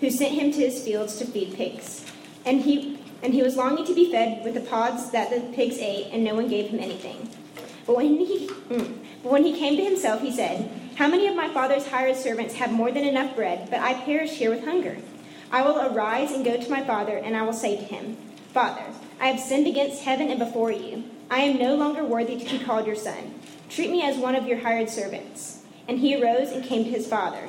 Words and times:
who 0.00 0.10
sent 0.10 0.32
him 0.32 0.50
to 0.52 0.58
his 0.58 0.82
fields 0.82 1.16
to 1.18 1.24
feed 1.24 1.54
pigs. 1.54 2.04
And 2.44 2.62
he 2.62 2.98
and 3.22 3.34
he 3.34 3.42
was 3.42 3.56
longing 3.56 3.84
to 3.84 3.94
be 3.94 4.10
fed 4.10 4.44
with 4.44 4.54
the 4.54 4.60
pods 4.60 5.10
that 5.10 5.30
the 5.30 5.40
pigs 5.54 5.78
ate, 5.78 6.08
and 6.10 6.24
no 6.24 6.34
one 6.34 6.48
gave 6.48 6.70
him 6.70 6.80
anything. 6.80 7.28
But 7.86 7.96
when 7.96 8.16
he, 8.16 8.48
mm, 8.48 8.96
but 9.22 9.32
when 9.32 9.44
he 9.44 9.58
came 9.58 9.76
to 9.76 9.84
himself, 9.84 10.22
he 10.22 10.32
said, 10.32 10.70
How 10.96 11.06
many 11.06 11.26
of 11.26 11.36
my 11.36 11.52
father's 11.52 11.86
hired 11.86 12.16
servants 12.16 12.54
have 12.54 12.72
more 12.72 12.90
than 12.90 13.04
enough 13.04 13.36
bread, 13.36 13.68
but 13.70 13.80
I 13.80 13.94
perish 13.94 14.32
here 14.32 14.50
with 14.50 14.64
hunger? 14.64 14.96
I 15.52 15.62
will 15.62 15.78
arise 15.80 16.32
and 16.32 16.44
go 16.44 16.56
to 16.56 16.70
my 16.70 16.84
father, 16.84 17.16
and 17.16 17.36
I 17.36 17.42
will 17.42 17.52
say 17.52 17.76
to 17.76 17.82
him, 17.82 18.16
Father, 18.54 18.84
I 19.20 19.28
have 19.28 19.40
sinned 19.40 19.66
against 19.66 20.02
heaven 20.02 20.30
and 20.30 20.38
before 20.38 20.72
you. 20.72 21.04
I 21.30 21.40
am 21.40 21.58
no 21.58 21.74
longer 21.74 22.04
worthy 22.04 22.38
to 22.38 22.58
be 22.58 22.64
called 22.64 22.86
your 22.86 22.96
son. 22.96 23.34
Treat 23.68 23.90
me 23.90 24.02
as 24.02 24.16
one 24.16 24.34
of 24.34 24.46
your 24.46 24.58
hired 24.58 24.88
servants. 24.88 25.62
And 25.88 25.98
he 25.98 26.20
arose 26.20 26.50
and 26.50 26.64
came 26.64 26.84
to 26.84 26.90
his 26.90 27.06
father. 27.06 27.48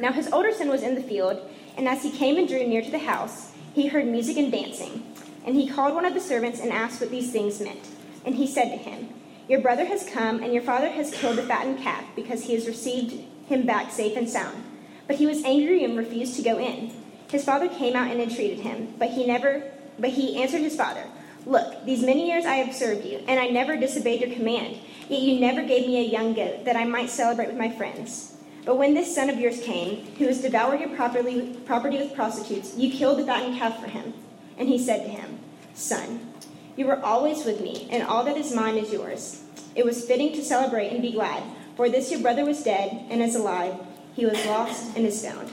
Now 0.00 0.12
his 0.12 0.32
older 0.32 0.52
son 0.52 0.68
was 0.68 0.82
in 0.82 0.94
the 0.94 1.02
field, 1.02 1.40
and 1.76 1.86
as 1.86 2.02
he 2.02 2.10
came 2.10 2.38
and 2.38 2.48
drew 2.48 2.66
near 2.66 2.82
to 2.82 2.90
the 2.90 2.98
house, 2.98 3.52
he 3.74 3.88
heard 3.88 4.06
music 4.06 4.36
and 4.38 4.50
dancing. 4.50 5.04
And 5.46 5.54
he 5.54 5.68
called 5.68 5.94
one 5.94 6.04
of 6.04 6.14
the 6.14 6.20
servants 6.20 6.60
and 6.60 6.72
asked 6.72 7.00
what 7.00 7.10
these 7.10 7.30
things 7.30 7.60
meant. 7.60 7.86
And 8.24 8.34
he 8.34 8.46
said 8.46 8.70
to 8.70 8.76
him, 8.76 9.10
Your 9.48 9.60
brother 9.60 9.84
has 9.84 10.08
come, 10.08 10.42
and 10.42 10.52
your 10.52 10.62
father 10.62 10.90
has 10.90 11.14
killed 11.14 11.36
the 11.36 11.42
fattened 11.42 11.78
calf, 11.78 12.04
because 12.16 12.44
he 12.44 12.54
has 12.54 12.66
received 12.66 13.24
him 13.46 13.66
back 13.66 13.92
safe 13.92 14.16
and 14.16 14.28
sound. 14.28 14.64
But 15.06 15.16
he 15.16 15.26
was 15.26 15.44
angry 15.44 15.84
and 15.84 15.96
refused 15.96 16.36
to 16.36 16.42
go 16.42 16.58
in. 16.58 16.92
His 17.30 17.44
father 17.44 17.68
came 17.68 17.94
out 17.94 18.10
and 18.10 18.20
entreated 18.20 18.60
him, 18.60 18.94
but 18.98 19.10
he 19.10 19.26
never 19.26 19.70
but 19.98 20.10
he 20.10 20.42
answered 20.42 20.62
his 20.62 20.76
father, 20.76 21.04
Look, 21.46 21.84
these 21.84 22.02
many 22.02 22.26
years 22.26 22.46
I 22.46 22.56
have 22.56 22.74
served 22.74 23.04
you, 23.04 23.18
and 23.28 23.38
I 23.38 23.48
never 23.48 23.76
disobeyed 23.76 24.20
your 24.20 24.34
command. 24.34 24.78
Yet 25.08 25.20
you 25.20 25.40
never 25.40 25.62
gave 25.62 25.86
me 25.86 25.98
a 25.98 26.10
young 26.10 26.32
goat 26.34 26.64
that 26.64 26.76
I 26.76 26.84
might 26.84 27.10
celebrate 27.10 27.48
with 27.48 27.56
my 27.56 27.70
friends. 27.70 28.29
But 28.64 28.76
when 28.76 28.94
this 28.94 29.14
son 29.14 29.30
of 29.30 29.38
yours 29.38 29.60
came, 29.62 30.06
who 30.16 30.26
has 30.26 30.42
devoured 30.42 30.80
your 30.80 30.94
property, 30.96 31.56
property 31.64 31.98
with 31.98 32.14
prostitutes, 32.14 32.76
you 32.76 32.92
killed 32.92 33.18
the 33.18 33.26
fattened 33.26 33.56
calf 33.56 33.80
for 33.80 33.88
him. 33.88 34.12
And 34.58 34.68
he 34.68 34.78
said 34.78 35.04
to 35.04 35.08
him, 35.08 35.38
Son, 35.74 36.32
you 36.76 36.86
were 36.86 37.02
always 37.02 37.44
with 37.44 37.60
me, 37.60 37.88
and 37.90 38.02
all 38.02 38.24
that 38.24 38.36
is 38.36 38.54
mine 38.54 38.76
is 38.76 38.92
yours. 38.92 39.42
It 39.74 39.84
was 39.84 40.04
fitting 40.04 40.32
to 40.34 40.42
celebrate 40.42 40.90
and 40.90 41.00
be 41.00 41.12
glad, 41.12 41.42
for 41.76 41.88
this 41.88 42.10
your 42.10 42.20
brother 42.20 42.44
was 42.44 42.62
dead 42.62 43.06
and 43.08 43.22
is 43.22 43.34
alive. 43.34 43.74
He 44.14 44.26
was 44.26 44.44
lost 44.46 44.96
and 44.96 45.06
is 45.06 45.24
found. 45.24 45.50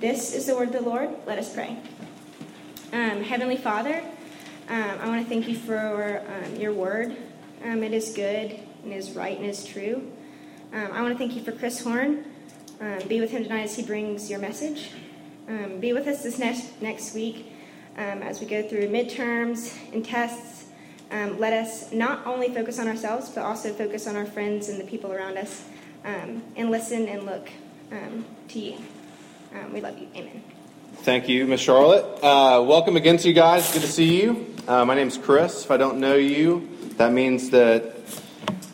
This 0.00 0.34
is 0.34 0.46
the 0.46 0.54
word 0.54 0.68
of 0.68 0.74
the 0.74 0.88
Lord. 0.88 1.10
Let 1.26 1.38
us 1.38 1.52
pray. 1.52 1.78
Um, 2.92 3.22
Heavenly 3.22 3.56
Father, 3.56 4.02
um, 4.68 4.98
I 5.00 5.08
want 5.08 5.22
to 5.22 5.28
thank 5.28 5.48
you 5.48 5.56
for 5.56 6.22
um, 6.28 6.56
your 6.56 6.72
word. 6.72 7.16
Um, 7.64 7.82
it 7.82 7.92
is 7.92 8.12
good 8.14 8.60
and 8.84 8.92
is 8.92 9.12
right 9.12 9.36
and 9.36 9.46
is 9.46 9.64
true. 9.64 10.12
Um, 10.72 10.90
I 10.92 11.02
want 11.02 11.14
to 11.14 11.18
thank 11.18 11.34
you 11.34 11.42
for 11.42 11.52
Chris 11.52 11.80
Horn. 11.82 12.24
Um, 12.80 13.08
be 13.08 13.20
with 13.20 13.30
him 13.30 13.44
tonight 13.44 13.62
as 13.62 13.76
he 13.76 13.82
brings 13.82 14.30
your 14.30 14.38
message. 14.38 14.90
Um, 15.48 15.80
be 15.80 15.92
with 15.92 16.06
us 16.06 16.22
this 16.22 16.38
next, 16.38 16.80
next 16.82 17.14
week 17.14 17.46
as 17.96 18.40
we 18.40 18.46
go 18.46 18.66
through 18.66 18.88
midterms 18.88 19.76
and 19.92 20.04
tests. 20.04 20.64
let 21.10 21.52
us 21.52 21.92
not 21.92 22.26
only 22.26 22.52
focus 22.52 22.78
on 22.78 22.88
ourselves, 22.88 23.30
but 23.30 23.42
also 23.44 23.72
focus 23.72 24.06
on 24.06 24.16
our 24.16 24.26
friends 24.26 24.68
and 24.68 24.80
the 24.80 24.84
people 24.84 25.12
around 25.12 25.36
us 25.36 25.64
and 26.04 26.70
listen 26.70 27.06
and 27.06 27.24
look 27.24 27.48
to 28.48 28.58
you. 28.58 28.76
we 29.72 29.80
love 29.80 29.98
you. 29.98 30.08
Amen. 30.16 30.42
Thank 31.02 31.28
you, 31.28 31.46
Miss 31.46 31.60
Charlotte. 31.60 32.04
Uh, 32.22 32.62
welcome 32.62 32.96
again 32.96 33.18
to 33.18 33.28
you 33.28 33.34
guys. 33.34 33.72
Good 33.72 33.82
to 33.82 33.88
see 33.88 34.22
you. 34.22 34.46
Uh, 34.66 34.84
my 34.84 34.94
name's 34.94 35.18
Chris. 35.18 35.64
If 35.64 35.70
I 35.70 35.76
don't 35.76 35.98
know 35.98 36.14
you, 36.14 36.66
that 36.96 37.12
means 37.12 37.50
that, 37.50 37.96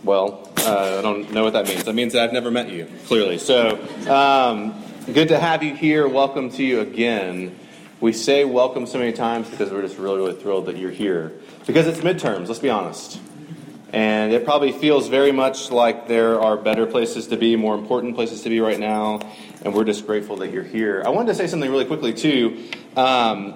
well, 0.04 0.49
uh, 0.66 0.96
I 0.98 1.02
don't 1.02 1.32
know 1.32 1.44
what 1.44 1.54
that 1.54 1.66
means. 1.66 1.84
That 1.84 1.94
means 1.94 2.12
that 2.12 2.22
I've 2.22 2.32
never 2.32 2.50
met 2.50 2.70
you, 2.70 2.86
clearly. 3.06 3.38
So, 3.38 3.78
um, 4.08 4.74
good 5.12 5.28
to 5.28 5.38
have 5.38 5.62
you 5.62 5.74
here. 5.74 6.06
Welcome 6.06 6.50
to 6.50 6.62
you 6.62 6.80
again. 6.80 7.58
We 8.00 8.12
say 8.12 8.44
welcome 8.44 8.86
so 8.86 8.98
many 8.98 9.12
times 9.12 9.48
because 9.48 9.70
we're 9.70 9.82
just 9.82 9.98
really, 9.98 10.18
really 10.18 10.34
thrilled 10.34 10.66
that 10.66 10.76
you're 10.76 10.90
here. 10.90 11.32
Because 11.66 11.86
it's 11.86 12.00
midterms, 12.00 12.48
let's 12.48 12.60
be 12.60 12.70
honest. 12.70 13.20
And 13.92 14.32
it 14.32 14.44
probably 14.44 14.72
feels 14.72 15.08
very 15.08 15.32
much 15.32 15.70
like 15.70 16.06
there 16.06 16.40
are 16.40 16.56
better 16.56 16.86
places 16.86 17.26
to 17.28 17.36
be, 17.36 17.56
more 17.56 17.74
important 17.74 18.14
places 18.14 18.42
to 18.42 18.48
be 18.48 18.60
right 18.60 18.78
now. 18.78 19.20
And 19.62 19.74
we're 19.74 19.84
just 19.84 20.06
grateful 20.06 20.36
that 20.36 20.52
you're 20.52 20.62
here. 20.62 21.02
I 21.04 21.08
wanted 21.08 21.28
to 21.28 21.34
say 21.34 21.46
something 21.46 21.70
really 21.70 21.86
quickly, 21.86 22.12
too. 22.12 22.68
Um, 22.96 23.54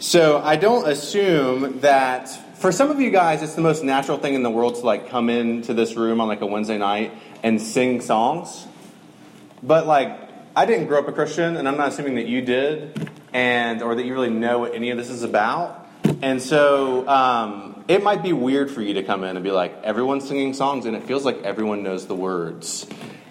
so 0.00 0.38
I 0.38 0.56
don't 0.56 0.88
assume 0.88 1.80
that 1.80 2.51
for 2.62 2.70
some 2.70 2.92
of 2.92 3.00
you 3.00 3.10
guys, 3.10 3.42
it's 3.42 3.56
the 3.56 3.60
most 3.60 3.82
natural 3.82 4.18
thing 4.18 4.34
in 4.34 4.44
the 4.44 4.50
world 4.50 4.76
to 4.76 4.82
like 4.82 5.10
come 5.10 5.28
into 5.28 5.74
this 5.74 5.96
room 5.96 6.20
on 6.20 6.28
like 6.28 6.42
a 6.42 6.46
Wednesday 6.46 6.78
night 6.78 7.12
and 7.42 7.60
sing 7.60 8.00
songs. 8.00 8.68
But 9.64 9.88
like, 9.88 10.16
I 10.54 10.64
didn't 10.64 10.86
grow 10.86 11.00
up 11.00 11.08
a 11.08 11.12
Christian, 11.12 11.56
and 11.56 11.66
I'm 11.66 11.76
not 11.76 11.88
assuming 11.88 12.14
that 12.14 12.28
you 12.28 12.40
did, 12.40 13.10
and 13.32 13.82
or 13.82 13.96
that 13.96 14.06
you 14.06 14.14
really 14.14 14.30
know 14.30 14.60
what 14.60 14.76
any 14.76 14.90
of 14.90 14.96
this 14.96 15.10
is 15.10 15.24
about. 15.24 15.88
And 16.22 16.40
so 16.40 17.08
um, 17.08 17.84
it 17.88 18.04
might 18.04 18.22
be 18.22 18.32
weird 18.32 18.70
for 18.70 18.80
you 18.80 18.94
to 18.94 19.02
come 19.02 19.24
in 19.24 19.34
and 19.34 19.42
be 19.42 19.50
like, 19.50 19.82
everyone's 19.82 20.28
singing 20.28 20.54
songs, 20.54 20.86
and 20.86 20.94
it 20.94 21.02
feels 21.02 21.24
like 21.24 21.42
everyone 21.42 21.82
knows 21.82 22.06
the 22.06 22.14
words. 22.14 22.86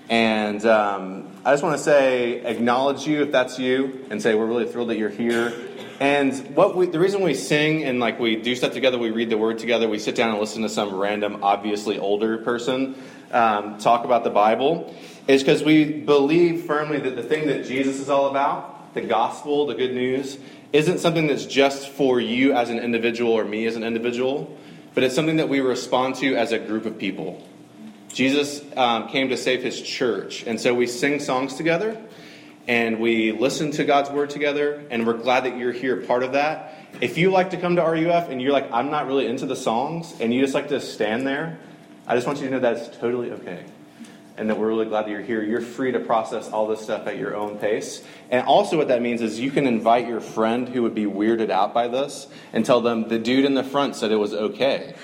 And 0.09 0.65
um, 0.65 1.31
I 1.45 1.53
just 1.53 1.63
want 1.63 1.77
to 1.77 1.81
say, 1.81 2.41
acknowledge 2.43 3.07
you 3.07 3.21
if 3.21 3.31
that's 3.31 3.57
you, 3.57 4.05
and 4.09 4.21
say 4.21 4.35
we're 4.35 4.45
really 4.45 4.67
thrilled 4.67 4.89
that 4.89 4.97
you're 4.97 5.09
here. 5.09 5.53
And 6.01 6.55
what 6.55 6.75
we, 6.75 6.87
the 6.87 6.99
reason 6.99 7.21
we 7.21 7.35
sing 7.35 7.83
and 7.83 7.99
like 7.99 8.19
we 8.19 8.35
do 8.35 8.55
stuff 8.55 8.73
together, 8.73 8.97
we 8.97 9.11
read 9.11 9.29
the 9.29 9.37
word 9.37 9.59
together, 9.59 9.87
we 9.87 9.99
sit 9.99 10.15
down 10.15 10.31
and 10.31 10.39
listen 10.39 10.63
to 10.63 10.69
some 10.69 10.95
random, 10.95 11.43
obviously 11.43 11.99
older 11.99 12.39
person 12.39 12.95
um, 13.31 13.77
talk 13.77 14.03
about 14.03 14.23
the 14.23 14.31
Bible, 14.31 14.91
is 15.27 15.43
because 15.43 15.61
we 15.61 15.85
believe 15.85 16.63
firmly 16.63 16.97
that 17.01 17.15
the 17.15 17.21
thing 17.21 17.45
that 17.49 17.67
Jesus 17.67 17.99
is 17.99 18.09
all 18.09 18.31
about, 18.31 18.95
the 18.95 19.01
gospel, 19.01 19.67
the 19.67 19.75
good 19.75 19.93
news, 19.93 20.39
isn't 20.73 20.97
something 20.97 21.27
that's 21.27 21.45
just 21.45 21.89
for 21.89 22.19
you 22.19 22.53
as 22.53 22.71
an 22.71 22.79
individual 22.79 23.33
or 23.33 23.45
me 23.45 23.67
as 23.67 23.75
an 23.75 23.83
individual, 23.83 24.57
but 24.95 25.03
it's 25.03 25.13
something 25.13 25.37
that 25.37 25.49
we 25.49 25.59
respond 25.59 26.15
to 26.15 26.35
as 26.35 26.51
a 26.51 26.57
group 26.57 26.87
of 26.87 26.97
people. 26.97 27.47
Jesus 28.11 28.63
um, 28.75 29.07
came 29.09 29.29
to 29.29 29.37
save 29.37 29.61
his 29.61 29.79
church, 29.79 30.47
and 30.47 30.59
so 30.59 30.73
we 30.73 30.87
sing 30.87 31.19
songs 31.19 31.53
together 31.53 31.95
and 32.67 32.99
we 32.99 33.31
listen 33.31 33.71
to 33.71 33.83
God's 33.83 34.09
word 34.09 34.29
together, 34.29 34.83
and 34.89 35.05
we're 35.05 35.17
glad 35.17 35.45
that 35.45 35.57
you're 35.57 35.71
here, 35.71 35.97
part 35.97 36.23
of 36.23 36.33
that. 36.33 36.75
If 36.99 37.17
you 37.17 37.31
like 37.31 37.51
to 37.51 37.57
come 37.57 37.75
to 37.77 37.81
RUF 37.81 38.29
and 38.29 38.41
you're 38.41 38.51
like, 38.51 38.71
I'm 38.71 38.91
not 38.91 39.07
really 39.07 39.27
into 39.27 39.45
the 39.45 39.55
songs, 39.55 40.13
and 40.19 40.33
you 40.33 40.41
just 40.41 40.53
like 40.53 40.69
to 40.69 40.79
stand 40.79 41.25
there, 41.25 41.57
I 42.07 42.15
just 42.15 42.27
want 42.27 42.39
you 42.39 42.45
to 42.45 42.51
know 42.51 42.59
that's 42.59 42.95
totally 42.97 43.31
okay 43.31 43.63
and 44.37 44.49
that 44.49 44.57
we're 44.57 44.67
really 44.67 44.85
glad 44.85 45.05
that 45.05 45.11
you're 45.11 45.21
here. 45.21 45.43
You're 45.43 45.61
free 45.61 45.91
to 45.91 45.99
process 45.99 46.49
all 46.49 46.67
this 46.67 46.81
stuff 46.81 47.05
at 47.05 47.17
your 47.17 47.35
own 47.35 47.59
pace. 47.59 48.03
And 48.29 48.45
also, 48.47 48.75
what 48.77 48.87
that 48.87 49.01
means 49.01 49.21
is 49.21 49.39
you 49.39 49.51
can 49.51 49.67
invite 49.67 50.07
your 50.07 50.19
friend 50.19 50.67
who 50.67 50.83
would 50.83 50.95
be 50.95 51.05
weirded 51.05 51.51
out 51.51 51.73
by 51.73 51.87
this 51.87 52.27
and 52.53 52.65
tell 52.65 52.81
them 52.81 53.07
the 53.07 53.19
dude 53.19 53.45
in 53.45 53.53
the 53.53 53.63
front 53.63 53.95
said 53.95 54.11
it 54.11 54.15
was 54.15 54.33
okay 54.33 54.95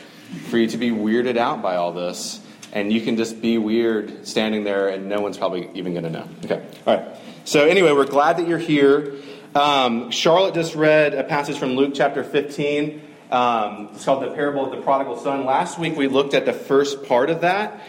for 0.49 0.57
you 0.57 0.67
to 0.67 0.77
be 0.77 0.89
weirded 0.89 1.37
out 1.37 1.61
by 1.61 1.75
all 1.75 1.91
this. 1.91 2.41
And 2.73 2.91
you 2.91 2.99
can 3.01 3.15
just 3.15 3.41
be 3.41 3.57
weird 3.57 4.27
standing 4.27 4.63
there, 4.63 4.89
and 4.89 5.07
no 5.07 5.21
one's 5.21 5.37
probably 5.37 5.69
even 5.73 5.93
going 5.93 6.03
to 6.03 6.09
know. 6.09 6.27
Okay, 6.45 6.65
all 6.85 6.95
right. 6.95 7.17
So, 7.47 7.65
anyway, 7.65 7.93
we're 7.93 8.03
glad 8.03 8.39
that 8.39 8.47
you're 8.49 8.57
here. 8.57 9.13
Um, 9.55 10.11
Charlotte 10.11 10.53
just 10.53 10.75
read 10.75 11.13
a 11.13 11.23
passage 11.23 11.57
from 11.57 11.77
Luke 11.77 11.93
chapter 11.95 12.21
15. 12.21 13.01
Um, 13.31 13.91
it's 13.93 14.03
called 14.03 14.21
the 14.23 14.31
parable 14.31 14.65
of 14.65 14.71
the 14.71 14.81
prodigal 14.81 15.15
son. 15.15 15.45
Last 15.45 15.79
week 15.79 15.95
we 15.95 16.09
looked 16.09 16.33
at 16.33 16.45
the 16.45 16.51
first 16.51 17.05
part 17.05 17.29
of 17.29 17.39
that. 17.41 17.79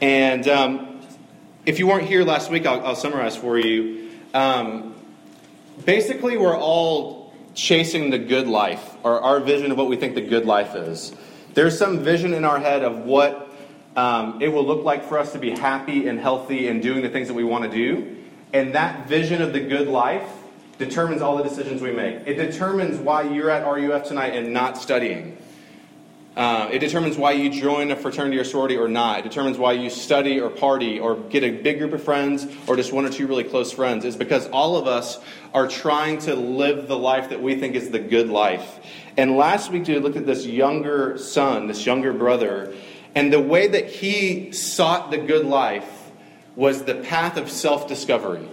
And 0.00 0.46
um, 0.46 1.00
if 1.66 1.80
you 1.80 1.88
weren't 1.88 2.06
here 2.06 2.22
last 2.22 2.48
week, 2.48 2.64
I'll, 2.64 2.80
I'll 2.86 2.94
summarize 2.94 3.36
for 3.36 3.58
you. 3.58 4.08
Um, 4.34 4.94
basically, 5.84 6.36
we're 6.36 6.56
all 6.56 7.34
chasing 7.56 8.10
the 8.10 8.18
good 8.18 8.46
life, 8.46 8.88
or 9.02 9.20
our 9.20 9.40
vision 9.40 9.72
of 9.72 9.78
what 9.78 9.88
we 9.88 9.96
think 9.96 10.14
the 10.14 10.20
good 10.20 10.46
life 10.46 10.76
is. 10.76 11.12
There's 11.54 11.76
some 11.76 12.04
vision 12.04 12.34
in 12.34 12.44
our 12.44 12.60
head 12.60 12.84
of 12.84 12.98
what 12.98 13.52
um, 13.96 14.40
it 14.40 14.46
will 14.46 14.64
look 14.64 14.84
like 14.84 15.08
for 15.08 15.18
us 15.18 15.32
to 15.32 15.40
be 15.40 15.50
happy 15.50 16.06
and 16.06 16.20
healthy 16.20 16.68
and 16.68 16.80
doing 16.80 17.02
the 17.02 17.08
things 17.08 17.26
that 17.26 17.34
we 17.34 17.42
want 17.42 17.64
to 17.64 17.70
do. 17.70 18.14
And 18.52 18.74
that 18.74 19.08
vision 19.08 19.42
of 19.42 19.52
the 19.52 19.60
good 19.60 19.88
life 19.88 20.28
determines 20.78 21.22
all 21.22 21.36
the 21.36 21.42
decisions 21.42 21.82
we 21.82 21.92
make. 21.92 22.26
It 22.26 22.34
determines 22.34 22.98
why 22.98 23.22
you're 23.22 23.50
at 23.50 23.66
RUF 23.66 24.04
tonight 24.04 24.34
and 24.34 24.52
not 24.52 24.78
studying. 24.78 25.36
Uh, 26.36 26.68
it 26.70 26.78
determines 26.78 27.16
why 27.16 27.32
you 27.32 27.50
join 27.50 27.90
a 27.90 27.96
fraternity 27.96 28.38
or 28.38 28.44
sorority 28.44 28.76
or 28.76 28.86
not. 28.86 29.18
It 29.18 29.22
determines 29.22 29.58
why 29.58 29.72
you 29.72 29.90
study 29.90 30.40
or 30.40 30.48
party 30.48 31.00
or 31.00 31.16
get 31.16 31.42
a 31.42 31.50
big 31.50 31.80
group 31.80 31.92
of 31.92 32.02
friends 32.02 32.46
or 32.68 32.76
just 32.76 32.92
one 32.92 33.04
or 33.04 33.10
two 33.10 33.26
really 33.26 33.42
close 33.42 33.72
friends. 33.72 34.04
Is 34.04 34.14
because 34.14 34.46
all 34.50 34.76
of 34.76 34.86
us 34.86 35.18
are 35.52 35.66
trying 35.66 36.18
to 36.20 36.36
live 36.36 36.86
the 36.86 36.96
life 36.96 37.30
that 37.30 37.42
we 37.42 37.56
think 37.56 37.74
is 37.74 37.90
the 37.90 37.98
good 37.98 38.28
life. 38.28 38.78
And 39.16 39.36
last 39.36 39.72
week 39.72 39.88
we 39.88 39.98
looked 39.98 40.16
at 40.16 40.26
this 40.26 40.46
younger 40.46 41.18
son, 41.18 41.66
this 41.66 41.84
younger 41.84 42.12
brother, 42.12 42.72
and 43.16 43.32
the 43.32 43.40
way 43.40 43.66
that 43.66 43.88
he 43.88 44.52
sought 44.52 45.10
the 45.10 45.18
good 45.18 45.44
life 45.44 45.97
was 46.58 46.82
the 46.82 46.96
path 46.96 47.36
of 47.36 47.48
self 47.48 47.86
discovery. 47.86 48.46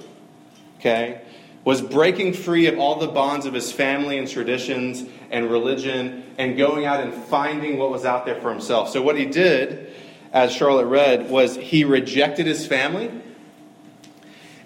Okay? 0.77 1.21
Was 1.63 1.81
breaking 1.81 2.33
free 2.33 2.67
of 2.67 2.77
all 2.77 2.99
the 2.99 3.07
bonds 3.07 3.47
of 3.47 3.53
his 3.55 3.71
family 3.71 4.19
and 4.19 4.29
traditions 4.29 5.03
and 5.31 5.49
religion 5.49 6.23
and 6.37 6.55
going 6.55 6.85
out 6.85 7.01
and 7.01 7.11
finding 7.25 7.79
what 7.79 7.89
was 7.89 8.05
out 8.05 8.27
there 8.27 8.39
for 8.39 8.51
himself. 8.51 8.89
So, 8.91 9.01
what 9.01 9.17
he 9.17 9.25
did, 9.25 9.91
as 10.31 10.53
Charlotte 10.53 10.85
read, 10.85 11.31
was 11.31 11.55
he 11.55 11.83
rejected 11.83 12.45
his 12.45 12.67
family 12.67 13.09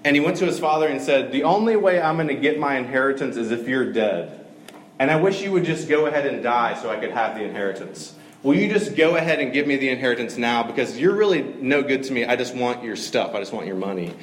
and 0.04 0.16
he 0.16 0.20
went 0.20 0.36
to 0.38 0.46
his 0.46 0.60
father 0.60 0.90
and 0.90 1.02
said, 1.02 1.32
The 1.32 1.44
only 1.44 1.78
way 1.78 2.02
I'm 2.02 2.18
going 2.18 2.28
to 2.28 2.36
get 2.36 2.60
my 2.60 2.78
inheritance 2.78 3.38
is 3.38 3.52
if 3.52 3.66
you're 3.66 3.94
dead. 3.94 4.46
And 5.00 5.10
I 5.10 5.16
wish 5.16 5.42
you 5.42 5.54
would 5.54 5.64
just 5.64 5.88
go 5.88 6.08
ahead 6.08 6.26
and 6.26 6.44
die 6.44 6.74
so 6.82 6.90
I 6.90 6.98
could 6.98 7.12
have 7.12 7.38
the 7.38 7.46
inheritance. 7.46 8.16
Will 8.42 8.56
you 8.56 8.70
just 8.70 8.96
go 8.96 9.18
ahead 9.18 9.40
and 9.40 9.52
give 9.52 9.68
me 9.68 9.76
the 9.76 9.90
inheritance 9.90 10.38
now? 10.38 10.64
Because 10.64 10.98
you're 10.98 11.16
really 11.16 11.42
no 11.42 11.84
good 11.84 12.04
to 12.04 12.14
me. 12.14 12.24
I 12.24 12.38
just 12.38 12.56
want 12.56 12.84
your 12.84 12.96
stuff, 12.96 13.36
I 13.36 13.40
just 13.40 13.52
want 13.52 13.68
your 13.68 13.76
money. 13.76 14.14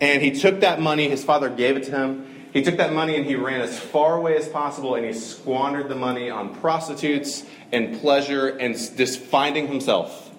And 0.00 0.22
he 0.22 0.30
took 0.30 0.60
that 0.60 0.80
money, 0.80 1.08
his 1.10 1.22
father 1.22 1.50
gave 1.50 1.76
it 1.76 1.84
to 1.84 1.90
him. 1.90 2.48
He 2.54 2.62
took 2.62 2.78
that 2.78 2.92
money 2.92 3.16
and 3.16 3.26
he 3.26 3.34
ran 3.34 3.60
as 3.60 3.78
far 3.78 4.16
away 4.16 4.36
as 4.36 4.48
possible 4.48 4.94
and 4.94 5.04
he 5.04 5.12
squandered 5.12 5.88
the 5.88 5.94
money 5.94 6.30
on 6.30 6.54
prostitutes 6.56 7.44
and 7.72 8.00
pleasure 8.00 8.48
and 8.48 8.74
just 8.74 9.20
finding 9.20 9.68
himself. 9.68 10.30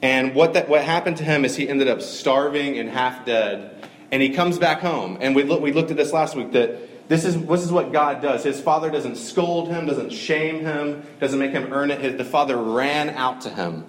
And 0.00 0.34
what, 0.34 0.54
that, 0.54 0.68
what 0.68 0.82
happened 0.82 1.18
to 1.18 1.24
him 1.24 1.44
is 1.44 1.56
he 1.56 1.68
ended 1.68 1.88
up 1.88 2.02
starving 2.02 2.78
and 2.78 2.90
half 2.90 3.24
dead. 3.24 3.88
And 4.10 4.22
he 4.22 4.30
comes 4.30 4.58
back 4.58 4.80
home. 4.80 5.18
And 5.20 5.34
we, 5.34 5.44
look, 5.44 5.60
we 5.60 5.72
looked 5.72 5.90
at 5.90 5.96
this 5.96 6.12
last 6.12 6.36
week 6.36 6.52
that 6.52 6.78
this 7.08 7.24
is, 7.24 7.44
this 7.46 7.62
is 7.62 7.70
what 7.70 7.92
God 7.92 8.22
does. 8.22 8.44
His 8.44 8.60
father 8.60 8.90
doesn't 8.90 9.16
scold 9.16 9.68
him, 9.68 9.86
doesn't 9.86 10.10
shame 10.10 10.60
him, 10.60 11.04
doesn't 11.20 11.38
make 11.38 11.52
him 11.52 11.72
earn 11.72 11.90
it. 11.90 12.00
His, 12.00 12.16
the 12.16 12.24
father 12.24 12.56
ran 12.56 13.10
out 13.10 13.42
to 13.42 13.50
him 13.50 13.84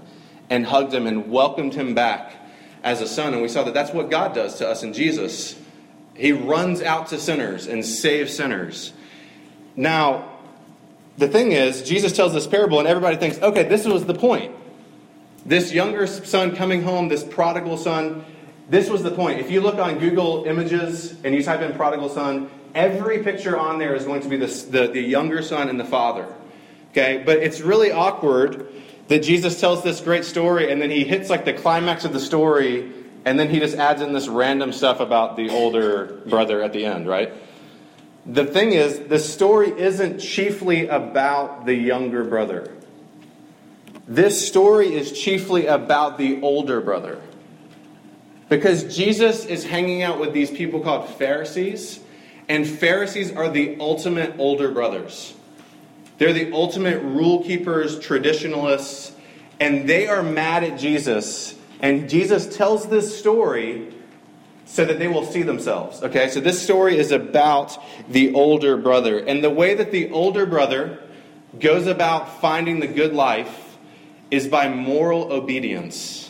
and 0.50 0.65
hugged 0.65 0.94
him 0.94 1.07
and 1.07 1.31
welcomed 1.31 1.73
him 1.73 1.95
back 1.95 2.33
as 2.83 3.01
a 3.01 3.07
son. 3.07 3.33
And 3.33 3.41
we 3.41 3.47
saw 3.47 3.63
that 3.63 3.73
that's 3.73 3.91
what 3.91 4.12
God 4.12 4.33
does 4.33 4.56
to 4.56 4.67
us 4.67 4.83
in 4.83 4.94
Jesus. 4.94 5.57
He 6.13 6.33
runs 6.33 6.81
out 6.81 7.07
to 7.07 7.19
sinners 7.19 7.67
and 7.67 7.85
saves 7.85 8.35
sinners. 8.35 8.94
Now, 9.75 10.31
the 11.18 11.27
thing 11.27 11.53
is, 11.53 11.83
Jesus 11.83 12.11
tells 12.11 12.33
this 12.33 12.47
parable, 12.47 12.79
and 12.79 12.88
everybody 12.88 13.15
thinks, 13.15 13.39
okay, 13.41 13.63
this 13.63 13.85
was 13.85 14.06
the 14.06 14.13
point. 14.13 14.53
This 15.45 15.71
younger 15.71 16.07
son 16.07 16.56
coming 16.56 16.83
home, 16.83 17.07
this 17.07 17.23
prodigal 17.23 17.77
son, 17.77 18.25
this 18.69 18.89
was 18.89 19.03
the 19.03 19.11
point. 19.11 19.39
If 19.39 19.51
you 19.51 19.61
look 19.61 19.75
on 19.75 20.00
Google 20.00 20.45
Images 20.45 21.15
and 21.23 21.35
you 21.35 21.44
type 21.44 21.61
in 21.61 21.73
prodigal 21.73 22.09
son, 22.09 22.50
every 22.75 23.24
picture 23.24 23.57
on 23.57 23.80
there 23.80 23.95
is 23.95 24.06
going 24.06 24.22
to 24.22 24.30
be 24.30 24.38
the, 24.38 24.48
the, 24.69 24.88
the 24.88 25.01
younger 25.01 25.42
son 25.42 25.69
and 25.69 25.80
the 25.80 25.86
father. 25.86 26.27
Okay? 26.92 27.24
But 27.25 27.38
it's 27.38 27.62
really 27.62 27.92
awkward 27.92 28.68
that 29.07 29.24
Jesus 29.24 29.60
tells 29.60 29.83
this 29.83 30.01
great 30.01 30.25
story 30.25 30.72
and 30.72 30.81
then 30.81 30.92
he 30.92 31.04
hits 31.04 31.30
like 31.30 31.45
the 31.45 31.54
climax 31.54 32.06
of 32.06 32.13
the 32.13 32.19
story 32.19 32.92
and 33.24 33.39
then 33.39 33.50
he 33.50 33.60
just 33.60 33.75
adds 33.75 34.01
in 34.01 34.13
this 34.13 34.27
random 34.27 34.72
stuff 34.72 35.00
about 35.00 35.36
the 35.36 35.50
older 35.50 36.22
brother 36.27 36.62
at 36.62 36.74
the 36.74 36.86
end, 36.86 37.07
right? 37.07 37.33
The 38.25 38.45
thing 38.45 38.74
is, 38.74 39.00
the 39.00 39.19
story 39.19 39.71
isn't 39.71 40.19
chiefly 40.19 40.88
about 40.88 41.66
the 41.66 41.74
younger 41.74 42.24
brother. 42.24 42.71
This 44.07 44.48
story 44.48 44.94
is 44.94 45.12
chiefly 45.12 45.66
about 45.66 46.18
the 46.18 46.42
older 46.42 46.81
brother. 46.81 47.19
Because 48.48 48.95
Jesus 48.95 49.45
is 49.45 49.63
hanging 49.63 50.04
out 50.04 50.19
with 50.19 50.33
these 50.33 50.51
people 50.51 50.81
called 50.81 51.10
Pharisees 51.10 52.00
and 52.47 52.68
Pharisees 52.68 53.31
are 53.31 53.50
the 53.50 53.77
ultimate 53.80 54.36
older 54.38 54.71
brothers. 54.71 55.33
They're 56.18 56.33
the 56.33 56.51
ultimate 56.53 57.01
rule 57.01 57.44
keepers, 57.44 58.00
traditionalists, 58.00 59.12
and 59.59 59.89
they 59.89 60.07
are 60.07 60.24
mad 60.24 60.63
at 60.63 60.80
Jesus. 60.80 61.56
And 61.80 62.09
Jesus 62.09 62.56
tells 62.56 62.88
this 62.88 63.18
story 63.18 63.94
so 64.65 64.86
that 64.86 65.00
they 65.00 65.07
will 65.07 65.25
see 65.25 65.44
themselves. 65.44 66.01
Okay, 66.03 66.30
so 66.30 66.39
this 66.39 66.62
story 66.62 66.97
is 66.97 67.12
about 67.12 67.77
the 68.09 68.33
older 68.33 68.77
brother. 68.77 69.19
And 69.19 69.44
the 69.44 69.50
way 69.50 69.75
that 69.75 69.92
the 69.92 70.12
older 70.12 70.45
brother 70.45 71.00
goes 71.59 71.88
about 71.88 72.42
finding 72.42 72.80
the 72.80 72.88
good 72.88 73.13
life 73.13 73.77
is 74.31 74.47
by 74.47 74.69
moral 74.69 75.31
obedience 75.31 76.25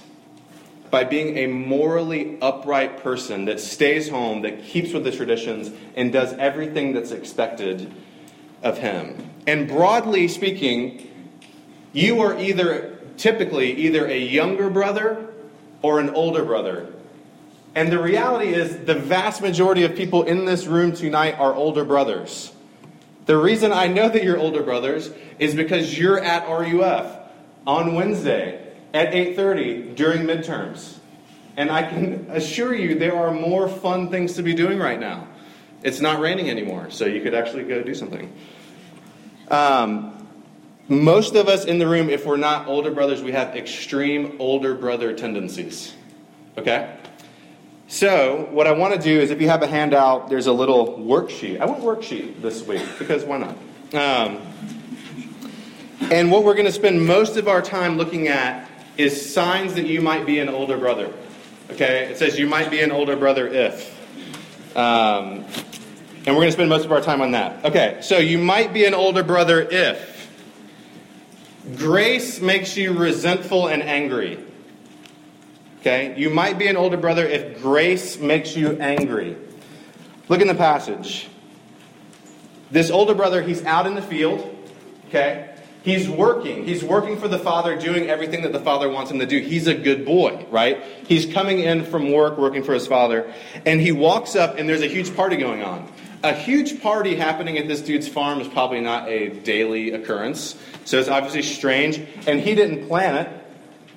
by 0.96 1.04
being 1.04 1.38
a 1.40 1.48
morally 1.48 2.38
upright 2.42 3.04
person 3.04 3.44
that 3.44 3.60
stays 3.60 4.08
home, 4.08 4.44
that 4.44 4.64
keeps 4.64 4.94
with 4.94 5.04
the 5.04 5.12
traditions, 5.12 5.70
and 5.98 6.14
does 6.14 6.32
everything 6.36 6.94
that's 6.94 7.12
expected 7.12 7.94
of 8.64 8.78
him. 8.78 9.30
And 9.46 9.68
broadly 9.68 10.30
speaking, 10.30 11.34
you 11.92 12.22
are 12.22 12.40
either 12.40 12.98
typically 13.18 13.74
either 13.74 14.08
a 14.08 14.18
younger 14.18 14.70
brother 14.70 15.28
or 15.82 16.00
an 16.00 16.12
older 16.12 16.46
brother. 16.46 16.88
And 17.76 17.92
the 17.92 18.00
reality 18.00 18.54
is, 18.54 18.86
the 18.86 18.96
vast 18.96 19.42
majority 19.42 19.84
of 19.84 19.98
people 19.98 20.24
in 20.24 20.46
this 20.46 20.66
room 20.66 20.94
tonight 20.94 21.38
are 21.38 21.54
older 21.54 21.84
brothers. 21.84 22.54
The 23.26 23.36
reason 23.36 23.74
I 23.74 23.88
know 23.88 24.08
that 24.08 24.24
you're 24.24 24.40
older 24.40 24.64
brothers 24.64 25.12
is 25.40 25.56
because 25.56 26.00
you're 26.00 26.22
at 26.22 26.48
RUF 26.48 27.18
on 27.68 27.96
Wednesday 27.96 28.65
at 28.96 29.14
8:30 29.14 29.94
during 29.96 30.24
midterms. 30.24 30.98
And 31.58 31.70
I 31.70 31.84
can 31.84 32.28
assure 32.30 32.74
you 32.74 32.98
there 32.98 33.16
are 33.16 33.32
more 33.32 33.68
fun 33.68 34.10
things 34.10 34.34
to 34.34 34.44
be 34.44 34.54
doing 34.54 34.80
right 34.80 35.00
now. 35.00 35.28
It's 35.84 36.02
not 36.02 36.20
raining 36.20 36.50
anymore, 36.50 36.88
so 36.90 37.06
you 37.06 37.22
could 37.22 37.34
actually 37.34 37.64
go 37.64 37.84
do 37.84 37.94
something. 37.94 38.32
Um, 39.50 40.28
most 40.88 41.36
of 41.36 41.48
us 41.48 41.66
in 41.66 41.78
the 41.78 41.88
room, 41.88 42.10
if 42.10 42.26
we're 42.26 42.38
not 42.38 42.68
older 42.68 42.92
brothers, 42.92 43.22
we 43.22 43.34
have 43.34 43.56
extreme 43.56 44.38
older 44.40 44.74
brother 44.76 45.14
tendencies. 45.14 45.94
Okay? 46.58 46.98
So, 47.88 48.48
what 48.52 48.66
I 48.66 48.72
want 48.72 48.96
to 48.96 49.00
do 49.00 49.20
is 49.20 49.30
if 49.30 49.42
you 49.42 49.50
have 49.50 49.62
a 49.62 49.68
handout, 49.68 50.30
there's 50.30 50.48
a 50.48 50.54
little 50.54 50.98
worksheet. 50.98 51.60
I 51.60 51.66
want 51.66 51.82
worksheet 51.84 52.42
this 52.42 52.66
week 52.66 52.84
because 52.98 53.24
why 53.24 53.38
not? 53.38 53.56
Um, 53.94 54.42
and 56.12 56.32
what 56.32 56.44
we're 56.44 56.56
going 56.56 56.66
to 56.66 56.72
spend 56.72 57.06
most 57.06 57.38
of 57.38 57.48
our 57.48 57.62
time 57.62 57.98
looking 57.98 58.28
at 58.28 58.70
is 58.98 59.34
signs 59.34 59.76
that 59.76 59.86
you 59.86 60.02
might 60.02 60.26
be 60.26 60.40
an 60.40 60.50
older 60.50 60.78
brother. 60.78 61.12
Okay? 61.72 62.06
It 62.06 62.18
says 62.18 62.38
you 62.40 62.48
might 62.48 62.70
be 62.72 62.82
an 62.82 62.92
older 62.92 63.16
brother 63.16 63.48
if. 63.48 63.94
Um, 64.76 65.46
and 66.26 66.36
we're 66.36 66.42
going 66.42 66.48
to 66.48 66.54
spend 66.54 66.70
most 66.70 66.86
of 66.86 66.92
our 66.92 67.02
time 67.02 67.22
on 67.22 67.32
that. 67.32 67.66
Okay, 67.66 68.00
so 68.02 68.18
you 68.18 68.40
might 68.40 68.74
be 68.74 68.86
an 68.86 68.94
older 68.94 69.24
brother 69.24 69.62
if 69.62 70.30
grace 71.78 72.42
makes 72.42 72.76
you 72.76 72.94
resentful 72.94 73.68
and 73.68 73.84
angry. 73.84 74.40
Okay? 75.80 76.16
You 76.18 76.32
might 76.32 76.58
be 76.58 76.68
an 76.68 76.78
older 76.78 76.98
brother 76.98 77.26
if 77.26 77.62
grace 77.62 78.18
makes 78.18 78.56
you 78.56 78.72
angry. 78.80 79.38
Look 80.28 80.42
in 80.42 80.48
the 80.48 80.56
passage. 80.56 81.28
This 82.72 82.90
older 82.90 83.14
brother, 83.14 83.44
he's 83.44 83.64
out 83.64 83.86
in 83.86 83.94
the 83.94 84.02
field. 84.02 84.52
Okay? 85.08 85.55
He's 85.86 86.10
working. 86.10 86.66
He's 86.66 86.84
working 86.84 87.16
for 87.20 87.28
the 87.28 87.38
Father, 87.38 87.76
doing 87.76 88.10
everything 88.10 88.42
that 88.42 88.52
the 88.52 88.60
Father 88.60 88.90
wants 88.90 89.12
him 89.12 89.20
to 89.20 89.28
do. 89.28 89.38
He's 89.38 89.68
a 89.68 89.76
good 89.76 90.04
boy, 90.04 90.44
right? 90.50 90.82
He's 91.08 91.32
coming 91.32 91.60
in 91.60 91.86
from 91.86 92.12
work, 92.12 92.40
working 92.40 92.64
for 92.64 92.74
his 92.74 92.88
Father, 92.88 93.32
and 93.68 93.80
he 93.80 93.92
walks 93.92 94.36
up, 94.36 94.58
and 94.58 94.68
there's 94.68 94.82
a 94.82 94.88
huge 94.88 95.16
party 95.16 95.38
going 95.38 95.62
on. 95.62 95.88
A 96.24 96.34
huge 96.34 96.82
party 96.82 97.16
happening 97.16 97.60
at 97.60 97.68
this 97.68 97.82
dude's 97.82 98.08
farm 98.08 98.42
is 98.42 98.48
probably 98.48 98.82
not 98.82 99.08
a 99.08 99.30
daily 99.30 99.92
occurrence, 99.92 100.58
so 100.86 100.98
it's 100.98 101.08
obviously 101.08 101.44
strange, 101.44 102.02
and 102.26 102.40
he 102.40 102.56
didn't 102.56 102.88
plan 102.88 103.18
it. 103.18 103.30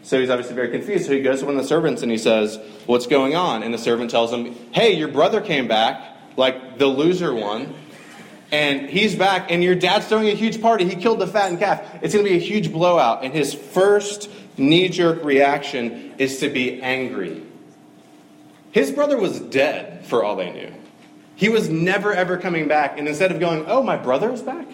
So 0.03 0.21
he's 0.21 0.29
obviously 0.29 0.57
very 0.57 0.69
confused. 0.69 1.07
So 1.07 1.13
he 1.13 1.23
goes 1.23 1.41
to 1.41 1.47
one 1.47 1.57
of 1.57 1.63
the 1.63 1.69
servants 1.69 2.03
and 2.03 2.11
he 2.11 2.19
says, 2.19 2.59
What's 2.87 3.07
going 3.07 3.35
on? 3.35 3.63
And 3.63 3.75
the 3.75 3.79
servant 3.79 4.11
tells 4.11 4.33
him, 4.33 4.55
Hey, 4.73 4.93
your 4.93 5.09
brother 5.09 5.41
came 5.43 5.69
back, 5.69 6.17
like 6.37 6.79
the 6.79 6.87
loser 6.87 7.35
one 7.35 7.75
and 8.51 8.89
he's 8.89 9.15
back, 9.15 9.51
and 9.51 9.63
your 9.63 9.75
dad's 9.75 10.07
throwing 10.07 10.29
a 10.29 10.35
huge 10.35 10.63
party. 10.63 10.85
He 10.85 10.97
killed 10.97 11.19
the 11.19 11.27
fattened 11.27 11.59
calf. 11.59 11.83
It's 12.03 12.15
going 12.15 12.25
to 12.25 12.31
be 12.31 12.37
a 12.37 12.41
huge 12.41 12.73
blowout. 12.73 13.23
And 13.23 13.35
his 13.35 13.53
first 13.53 14.31
knee 14.57 14.89
jerk 14.89 15.23
reaction 15.23 16.15
is 16.19 16.39
to 16.39 16.49
be 16.49 16.81
angry. 16.81 17.43
His 18.71 18.91
brother 18.91 19.19
was 19.19 19.39
dead 19.39 20.07
for 20.07 20.25
all 20.25 20.37
they 20.37 20.51
knew. 20.51 20.73
He 21.37 21.49
was 21.49 21.69
never 21.69 22.13
ever 22.13 22.39
coming 22.39 22.69
back. 22.69 22.99
And 22.99 23.07
instead 23.07 23.31
of 23.31 23.39
going, 23.39 23.67
oh, 23.67 23.83
my 23.83 23.97
brother 23.97 24.33
is 24.33 24.43
back, 24.43 24.67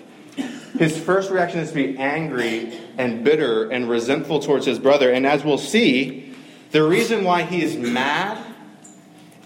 his 0.79 0.99
first 0.99 1.31
reaction 1.31 1.61
is 1.61 1.69
to 1.71 1.75
be 1.75 1.99
angry 1.99 2.81
and 2.97 3.25
bitter 3.25 3.71
and 3.71 3.89
resentful 3.89 4.41
towards 4.41 4.67
his 4.67 4.79
brother. 4.79 5.11
And 5.11 5.27
as 5.27 5.45
we'll 5.45 5.59
see, 5.59 6.35
the 6.71 6.83
reason 6.83 7.25
why 7.25 7.43
he 7.43 7.63
is 7.63 7.77
mad 7.77 8.45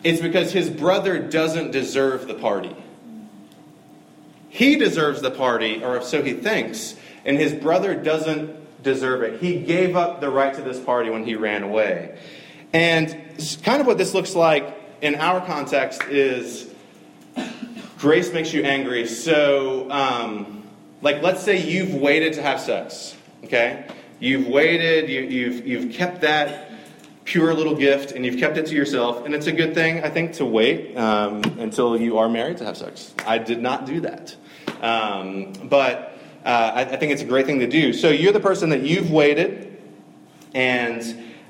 is 0.05 0.21
because 0.21 0.53
his 0.53 0.71
brother 0.71 1.19
doesn't 1.19 1.73
deserve 1.73 2.29
the 2.29 2.35
party. 2.35 2.75
He 4.49 4.77
deserves 4.77 5.21
the 5.21 5.31
party, 5.31 5.83
or 5.83 6.03
so 6.03 6.23
he 6.23 6.33
thinks, 6.33 6.97
and 7.25 7.37
his 7.39 7.53
brother 7.53 7.95
doesn't 7.95 8.83
deserve 8.83 9.23
it. 9.23 9.41
He 9.41 9.61
gave 9.61 9.97
up 9.97 10.21
the 10.21 10.31
right 10.31 10.55
to 10.55 10.63
this 10.63 10.81
party 10.81 11.11
when 11.11 11.25
he 11.25 11.35
ran 11.35 11.63
away. 11.63 12.19
And 12.73 13.09
kind 13.63 13.81
of 13.81 13.87
what 13.87 13.99
this 13.99 14.15
looks 14.15 14.35
like 14.35 14.75
in 15.01 15.15
our 15.17 15.45
context 15.45 16.03
is 16.05 16.73
grace 17.99 18.33
makes 18.33 18.53
you 18.53 18.63
angry. 18.63 19.07
So, 19.07 19.91
um, 19.91 20.65
like, 21.03 21.23
let's 21.23 21.43
say 21.43 21.63
you've 21.63 21.95
waited 21.95 22.35
to 22.35 22.43
have 22.43 22.61
sex, 22.61 23.15
okay? 23.45 23.87
You've 24.21 24.49
waited, 24.49 25.09
you, 25.09 25.21
you've, 25.21 25.67
you've 25.67 25.95
kept 25.95 26.23
that 26.23 26.68
pure 27.29 27.53
little 27.53 27.75
gift 27.75 28.13
and 28.13 28.25
you've 28.25 28.39
kept 28.39 28.57
it 28.57 28.65
to 28.65 28.75
yourself. 28.75 29.27
And 29.27 29.35
it's 29.35 29.47
a 29.47 29.53
good 29.53 29.75
thing, 29.75 30.03
I 30.03 30.09
think, 30.09 30.33
to 30.35 30.47
wait 30.47 30.97
um, 30.97 31.43
until 31.59 31.95
you 32.01 32.17
are 32.17 32.27
married 32.27 32.57
to 32.57 32.65
have 32.65 32.79
sex. 32.79 33.15
I 33.27 33.37
did 33.37 33.61
not 33.61 33.85
do 33.85 34.01
that. 34.01 34.35
Um, 34.81 35.53
but 35.65 36.19
uh, 36.43 36.73
I, 36.75 36.81
I, 36.81 36.97
think 36.97 37.13
it's 37.13 37.21
a 37.21 37.27
great 37.27 37.45
thing 37.45 37.59
to 37.59 37.67
do. 37.67 37.93
So 37.93 38.09
you're 38.09 38.33
the 38.33 38.41
person 38.41 38.71
that 38.71 38.81
you've 38.81 39.11
waited 39.11 39.79
and 40.55 41.03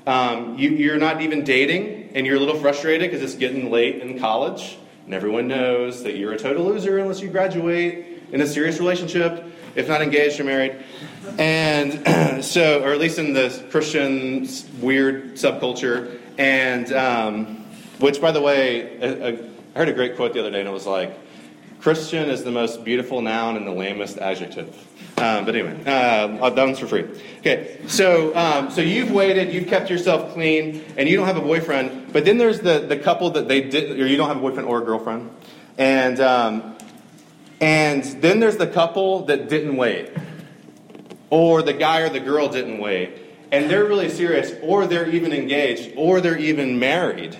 um, 0.05 0.57
you, 0.57 0.71
you're 0.71 0.97
not 0.97 1.21
even 1.21 1.45
dating 1.45 2.11
and 2.13 2.27
you're 2.27 2.35
a 2.35 2.39
little 2.39 2.59
frustrated 2.59 3.09
because 3.09 3.23
it's 3.23 3.39
getting 3.39 3.71
late 3.71 4.01
in 4.01 4.19
college. 4.19 4.77
And 5.05 5.13
everyone 5.13 5.47
knows 5.47 6.03
that 6.03 6.17
you're 6.17 6.33
a 6.33 6.37
total 6.37 6.65
loser 6.65 6.97
unless 6.97 7.21
you 7.21 7.29
graduate 7.29 8.21
in 8.33 8.41
a 8.41 8.47
serious 8.47 8.79
relationship, 8.79 9.45
if 9.75 9.87
not 9.87 10.01
engaged 10.01 10.39
or 10.39 10.43
married. 10.43 10.75
And 11.37 12.43
so, 12.43 12.83
or 12.83 12.91
at 12.91 12.99
least 12.99 13.19
in 13.19 13.33
the 13.33 13.65
Christian 13.71 14.47
weird 14.81 15.33
subculture. 15.33 16.19
And, 16.37 16.91
um, 16.93 17.65
which, 17.99 18.21
by 18.21 18.31
the 18.31 18.41
way, 18.41 18.97
I, 19.75 19.77
heard 19.77 19.89
a 19.89 19.93
great 19.93 20.15
quote 20.15 20.33
the 20.33 20.39
other 20.39 20.51
day, 20.51 20.59
and 20.59 20.69
it 20.69 20.71
was 20.71 20.85
like, 20.85 21.17
Christian 21.79 22.29
is 22.29 22.43
the 22.43 22.51
most 22.51 22.83
beautiful 22.83 23.21
noun 23.21 23.55
and 23.55 23.65
the 23.65 23.71
lamest 23.71 24.17
adjective. 24.17 24.67
Um, 25.17 25.45
but 25.45 25.55
anyway, 25.55 25.77
uh, 25.85 26.49
that 26.49 26.65
one's 26.65 26.79
for 26.79 26.87
free. 26.87 27.05
Okay, 27.39 27.79
so 27.87 28.35
um, 28.35 28.69
so 28.71 28.81
you've 28.81 29.11
waited, 29.11 29.53
you've 29.53 29.67
kept 29.67 29.89
yourself 29.89 30.33
clean, 30.33 30.83
and 30.97 31.09
you 31.09 31.17
don't 31.17 31.27
have 31.27 31.37
a 31.37 31.41
boyfriend. 31.41 32.13
But 32.13 32.23
then 32.23 32.37
there's 32.37 32.61
the 32.61 32.79
the 32.79 32.97
couple 32.97 33.29
that 33.31 33.47
they 33.47 33.61
did, 33.61 33.99
or 33.99 34.07
you 34.07 34.15
don't 34.15 34.29
have 34.29 34.37
a 34.37 34.41
boyfriend 34.41 34.67
or 34.67 34.81
a 34.81 34.85
girlfriend, 34.85 35.29
and 35.77 36.19
um, 36.21 36.75
and 37.61 38.03
then 38.21 38.39
there's 38.39 38.57
the 38.57 38.67
couple 38.67 39.25
that 39.25 39.49
didn't 39.49 39.75
wait, 39.75 40.11
or 41.29 41.61
the 41.61 41.73
guy 41.73 42.01
or 42.01 42.09
the 42.09 42.19
girl 42.19 42.49
didn't 42.49 42.79
wait, 42.79 43.17
and 43.51 43.69
they're 43.69 43.85
really 43.85 44.09
serious, 44.09 44.53
or 44.61 44.87
they're 44.87 45.09
even 45.09 45.33
engaged, 45.33 45.93
or 45.95 46.21
they're 46.21 46.37
even 46.37 46.79
married, 46.79 47.37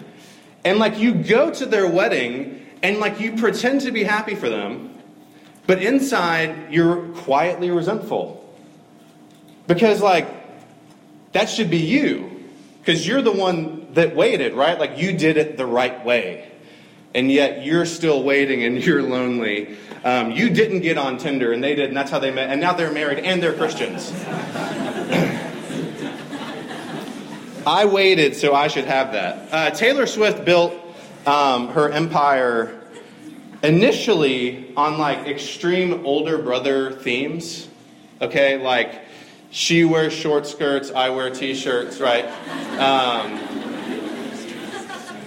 and 0.64 0.80
like 0.80 0.98
you 1.00 1.14
go 1.14 1.52
to 1.52 1.66
their 1.66 1.88
wedding 1.88 2.66
and 2.82 3.00
like 3.00 3.20
you 3.20 3.36
pretend 3.36 3.82
to 3.82 3.92
be 3.92 4.04
happy 4.04 4.36
for 4.36 4.50
them, 4.50 4.98
but 5.68 5.82
inside 5.82 6.72
you're 6.72 7.08
quietly 7.10 7.72
resentful. 7.72 8.38
Because, 9.68 10.02
like, 10.02 10.28
that 11.34 11.48
should 11.48 11.70
be 11.70 11.78
you. 11.78 12.44
Because 12.80 13.06
you're 13.06 13.22
the 13.22 13.32
one 13.32 13.94
that 13.94 14.16
waited, 14.16 14.56
right? 14.56 14.80
Like, 14.80 14.98
you 14.98 15.14
did 15.16 15.38
it 15.38 15.58
the 15.58 15.66
right 15.66 16.04
way. 16.04 16.50
And 17.16 17.32
yet 17.32 17.66
you're 17.66 17.86
still 17.86 18.24
waiting 18.24 18.63
and 18.63 18.84
you're 18.84 19.01
lonely. 19.01 19.78
Um, 20.04 20.32
you 20.32 20.50
didn't 20.50 20.82
get 20.82 20.98
on 20.98 21.18
Tinder 21.18 21.51
and 21.51 21.63
they 21.63 21.75
did, 21.75 21.88
and 21.88 21.98
that's 21.98 22.12
how 22.12 22.20
they 22.20 22.32
met. 22.32 22.50
And 22.50 22.62
now 22.62 22.74
they're 22.74 22.92
married 22.92 23.20
and 23.20 23.42
they're 23.42 23.54
Christians. 23.54 24.12
I 27.68 27.86
waited, 27.86 28.36
so 28.36 28.56
I 28.56 28.68
should 28.68 28.86
have 28.86 29.12
that. 29.12 29.54
Uh, 29.54 29.70
Taylor 29.72 30.06
Swift 30.06 30.46
built 30.46 30.74
um, 31.25 31.68
her 31.70 31.92
empire 31.92 32.80
initially 33.62 34.74
on 34.75 34.98
like 34.98 35.28
extreme 35.28 36.06
older 36.06 36.38
brother 36.38 36.92
themes. 36.92 37.68
Okay, 38.22 38.58
like 38.62 39.04
she 39.51 39.84
wears 39.84 40.13
short 40.13 40.46
skirts, 40.46 40.92
I 40.92 41.10
wear 41.10 41.30
t-shirts, 41.30 42.00
right? 42.00 42.25
Um, 42.80 43.49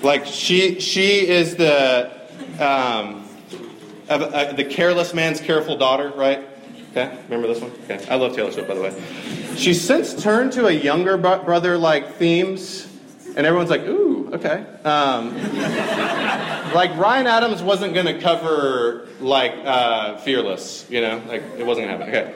like 0.03 0.27
she 0.27 0.81
she 0.81 1.27
is 1.29 1.57
the 1.57 2.11
um, 2.59 3.29
uh, 4.09 4.53
the 4.53 4.65
careless 4.65 5.15
man's 5.15 5.41
careful 5.41 5.77
daughter, 5.77 6.13
right? 6.17 6.49
Okay, 6.91 7.17
remember 7.25 7.49
this 7.49 7.61
one? 7.61 7.73
Okay, 7.85 8.05
I 8.11 8.17
love 8.17 8.35
Taylor 8.35 8.53
Swift, 8.53 8.69
by 8.69 8.75
the 8.75 8.83
way. 8.83 9.03
She's 9.57 9.83
since 9.83 10.21
turned 10.23 10.53
to 10.53 10.67
a 10.67 10.73
younger 10.73 11.17
brother 11.17 11.79
like 11.79 12.17
themes 12.17 12.89
and 13.37 13.47
everyone's 13.47 13.71
like, 13.71 13.83
ooh, 13.83 14.31
okay. 14.35 14.65
Um, 14.85 15.35
like 16.75 16.97
Ryan 16.97 17.27
Adams 17.27 17.63
wasn't 17.63 17.95
to 18.07 18.21
cover 18.21 19.09
like 19.21 19.53
uh, 19.65 20.19
Fearless, 20.19 20.87
you 20.91 21.01
know, 21.01 21.23
like 21.27 21.43
it 21.57 21.65
wasn't 21.65 21.87
to 21.87 21.91
happen. 21.91 22.09
Okay, 22.09 22.35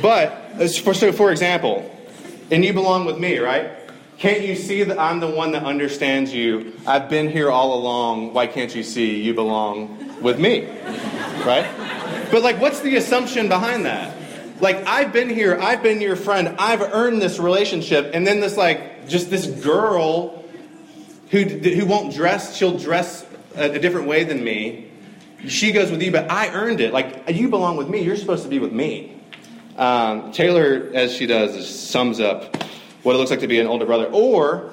but 0.00 0.70
for 0.78 0.94
so 0.94 1.12
for 1.12 1.30
example, 1.30 1.94
and 2.50 2.64
you 2.64 2.72
belong 2.72 3.04
with 3.04 3.18
me, 3.18 3.38
right? 3.38 3.72
Can't 4.18 4.42
you 4.42 4.56
see 4.56 4.82
that 4.82 4.98
I'm 4.98 5.20
the 5.20 5.28
one 5.28 5.52
that 5.52 5.62
understands 5.62 6.34
you? 6.34 6.72
I've 6.88 7.08
been 7.08 7.30
here 7.30 7.52
all 7.52 7.78
along. 7.78 8.32
Why 8.32 8.48
can't 8.48 8.74
you 8.74 8.82
see 8.82 9.22
you 9.22 9.32
belong 9.32 10.20
with 10.20 10.40
me? 10.40 10.66
Right? 11.46 11.64
But 12.32 12.42
like, 12.42 12.60
what's 12.60 12.80
the 12.80 12.96
assumption 12.96 13.48
behind 13.48 13.86
that? 13.86 14.16
Like, 14.60 14.84
I've 14.88 15.12
been 15.12 15.28
here, 15.28 15.56
I've 15.60 15.84
been 15.84 16.00
your 16.00 16.16
friend, 16.16 16.56
I've 16.58 16.82
earned 16.82 17.22
this 17.22 17.38
relationship, 17.38 18.10
and 18.12 18.26
then 18.26 18.40
this, 18.40 18.56
like, 18.56 19.08
just 19.08 19.30
this 19.30 19.46
girl 19.46 20.44
who, 21.30 21.44
who 21.44 21.86
won't 21.86 22.12
dress, 22.12 22.56
she'll 22.56 22.76
dress 22.76 23.24
a, 23.54 23.70
a 23.70 23.78
different 23.78 24.08
way 24.08 24.24
than 24.24 24.42
me. 24.42 24.90
She 25.46 25.70
goes 25.70 25.92
with 25.92 26.02
you, 26.02 26.10
but 26.10 26.28
I 26.28 26.48
earned 26.48 26.80
it. 26.80 26.92
Like, 26.92 27.28
you 27.28 27.48
belong 27.48 27.76
with 27.76 27.88
me. 27.88 28.02
You're 28.02 28.16
supposed 28.16 28.42
to 28.42 28.48
be 28.48 28.58
with 28.58 28.72
me. 28.72 29.22
Um, 29.76 30.32
Taylor, 30.32 30.90
as 30.92 31.14
she 31.14 31.26
does, 31.26 31.68
sums 31.68 32.18
up 32.18 32.56
what 33.02 33.14
it 33.14 33.18
looks 33.18 33.30
like 33.30 33.40
to 33.40 33.48
be 33.48 33.58
an 33.58 33.66
older 33.66 33.86
brother. 33.86 34.06
Or, 34.06 34.72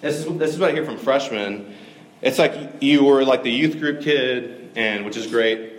this 0.00 0.16
is, 0.16 0.38
this 0.38 0.54
is 0.54 0.58
what 0.58 0.70
I 0.70 0.72
hear 0.72 0.84
from 0.84 0.98
freshmen. 0.98 1.74
It's 2.22 2.38
like 2.38 2.82
you 2.82 3.04
were 3.04 3.24
like 3.24 3.42
the 3.42 3.50
youth 3.50 3.78
group 3.78 4.00
kid, 4.00 4.70
and 4.76 5.04
which 5.04 5.16
is 5.16 5.26
great. 5.26 5.72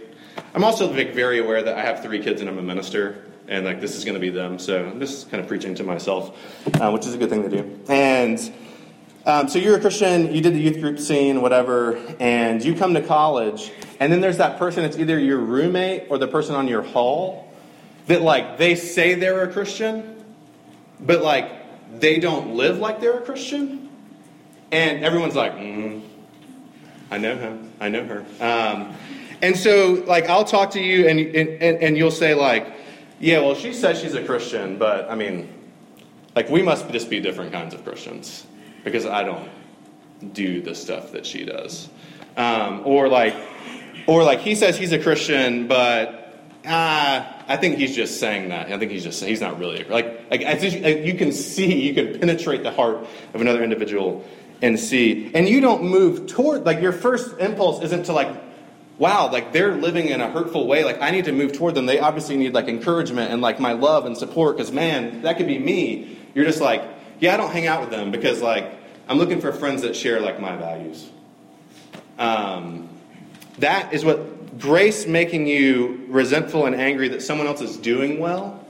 I'm 0.53 0.63
also 0.63 0.91
very 0.91 1.39
aware 1.39 1.63
that 1.63 1.77
I 1.77 1.81
have 1.81 2.01
three 2.01 2.21
kids 2.21 2.41
and 2.41 2.49
I'm 2.49 2.57
a 2.57 2.61
minister, 2.61 3.25
and 3.47 3.65
like 3.65 3.81
this 3.81 3.95
is 3.95 4.05
going 4.05 4.13
to 4.13 4.19
be 4.19 4.29
them. 4.29 4.59
So 4.59 4.85
I'm 4.85 4.99
just 4.99 5.29
kind 5.29 5.41
of 5.41 5.47
preaching 5.47 5.75
to 5.75 5.83
myself, 5.83 6.37
uh, 6.79 6.91
which 6.91 7.05
is 7.05 7.13
a 7.13 7.17
good 7.17 7.29
thing 7.29 7.43
to 7.43 7.49
do. 7.49 7.79
And 7.89 8.53
um, 9.25 9.49
so 9.49 9.59
you're 9.59 9.75
a 9.75 9.81
Christian, 9.81 10.33
you 10.33 10.41
did 10.41 10.53
the 10.53 10.59
youth 10.59 10.79
group 10.79 10.99
scene, 10.99 11.41
whatever, 11.41 11.97
and 12.19 12.63
you 12.63 12.73
come 12.73 12.93
to 12.93 13.01
college, 13.01 13.71
and 13.99 14.11
then 14.11 14.21
there's 14.21 14.37
that 14.37 14.57
person, 14.57 14.85
it's 14.85 14.97
either 14.97 15.19
your 15.19 15.39
roommate 15.39 16.05
or 16.09 16.17
the 16.17 16.27
person 16.27 16.55
on 16.55 16.67
your 16.67 16.81
hall 16.81 17.51
that, 18.05 18.21
like, 18.21 18.57
they 18.57 18.75
say 18.75 19.15
they're 19.15 19.43
a 19.43 19.51
Christian, 19.51 20.16
but, 20.99 21.21
like, 21.21 21.51
they 21.99 22.19
don't 22.19 22.55
live 22.55 22.79
like 22.79 22.99
they're 22.99 23.19
a 23.19 23.21
Christian. 23.21 23.89
And 24.71 25.03
everyone's 25.03 25.35
like, 25.35 25.53
mm, 25.53 26.01
I 27.09 27.17
know 27.17 27.37
him, 27.37 27.71
I 27.79 27.89
know 27.89 28.05
her. 28.05 28.25
Um, 28.39 28.95
and 29.41 29.55
so, 29.55 30.03
like, 30.07 30.29
I'll 30.29 30.45
talk 30.45 30.71
to 30.71 30.81
you, 30.81 31.07
and, 31.07 31.19
and, 31.19 31.83
and 31.83 31.97
you'll 31.97 32.11
say, 32.11 32.33
like, 32.33 32.73
yeah, 33.19 33.39
well, 33.39 33.55
she 33.55 33.73
says 33.73 33.99
she's 33.99 34.13
a 34.13 34.23
Christian, 34.23 34.77
but, 34.77 35.09
I 35.09 35.15
mean, 35.15 35.47
like, 36.35 36.49
we 36.49 36.61
must 36.61 36.89
just 36.89 37.09
be 37.09 37.19
different 37.19 37.51
kinds 37.51 37.73
of 37.73 37.83
Christians 37.83 38.45
because 38.83 39.05
I 39.05 39.23
don't 39.23 39.49
do 40.33 40.61
the 40.61 40.75
stuff 40.75 41.11
that 41.11 41.25
she 41.25 41.45
does. 41.45 41.89
Um, 42.35 42.81
or 42.85 43.07
like, 43.07 43.35
or 44.07 44.23
like 44.23 44.39
he 44.39 44.55
says 44.55 44.77
he's 44.77 44.91
a 44.91 44.99
Christian, 44.99 45.67
but 45.67 46.26
ah, 46.67 47.43
I 47.47 47.57
think 47.57 47.77
he's 47.77 47.95
just 47.95 48.19
saying 48.19 48.49
that. 48.49 48.71
I 48.71 48.77
think 48.77 48.91
he's 48.91 49.03
just 49.03 49.23
he's 49.23 49.41
not 49.41 49.59
really 49.59 49.83
like 49.85 50.29
like 50.29 50.41
you 50.41 51.13
can 51.15 51.31
see 51.31 51.87
you 51.87 51.93
can 51.93 52.19
penetrate 52.19 52.63
the 52.63 52.71
heart 52.71 53.07
of 53.33 53.41
another 53.41 53.63
individual 53.63 54.25
and 54.61 54.79
see, 54.79 55.31
and 55.33 55.47
you 55.47 55.61
don't 55.61 55.83
move 55.83 56.27
toward 56.27 56.65
like 56.65 56.81
your 56.81 56.91
first 56.91 57.39
impulse 57.39 57.83
isn't 57.83 58.03
to 58.05 58.13
like. 58.13 58.45
Wow, 58.99 59.31
like 59.31 59.53
they're 59.53 59.75
living 59.75 60.07
in 60.07 60.21
a 60.21 60.31
hurtful 60.31 60.65
way. 60.65 60.83
Like 60.83 60.99
I 61.01 61.11
need 61.11 61.25
to 61.25 61.31
move 61.31 61.53
toward 61.53 61.75
them. 61.75 61.85
They 61.85 61.99
obviously 61.99 62.35
need 62.35 62.55
like 62.55 62.67
encouragement 62.67 63.31
and 63.31 63.43
like 63.43 63.59
my 63.59 63.73
love 63.73 64.07
and 64.07 64.17
support. 64.17 64.57
Because 64.57 64.71
man, 64.71 65.21
that 65.21 65.37
could 65.37 65.45
be 65.45 65.59
me. 65.59 66.17
You're 66.33 66.45
just 66.45 66.61
like, 66.61 66.83
yeah, 67.19 67.35
I 67.35 67.37
don't 67.37 67.51
hang 67.51 67.67
out 67.67 67.81
with 67.81 67.91
them 67.91 68.09
because 68.09 68.41
like 68.41 68.73
I'm 69.07 69.19
looking 69.19 69.39
for 69.39 69.51
friends 69.51 69.83
that 69.83 69.95
share 69.95 70.19
like 70.19 70.39
my 70.39 70.55
values. 70.55 71.07
Um, 72.17 72.89
that 73.59 73.93
is 73.93 74.03
what 74.03 74.36
grace 74.57 75.05
making 75.07 75.47
you 75.47 76.05
resentful 76.07 76.65
and 76.65 76.75
angry 76.75 77.09
that 77.09 77.21
someone 77.21 77.47
else 77.47 77.61
is 77.61 77.77
doing 77.77 78.19
well 78.19 78.65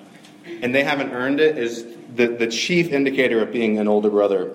and 0.61 0.73
they 0.73 0.83
haven't 0.83 1.11
earned 1.11 1.39
it 1.39 1.57
is 1.57 1.85
the, 2.15 2.27
the 2.27 2.47
chief 2.47 2.91
indicator 2.91 3.41
of 3.41 3.51
being 3.51 3.77
an 3.77 3.87
older 3.87 4.09
brother. 4.09 4.53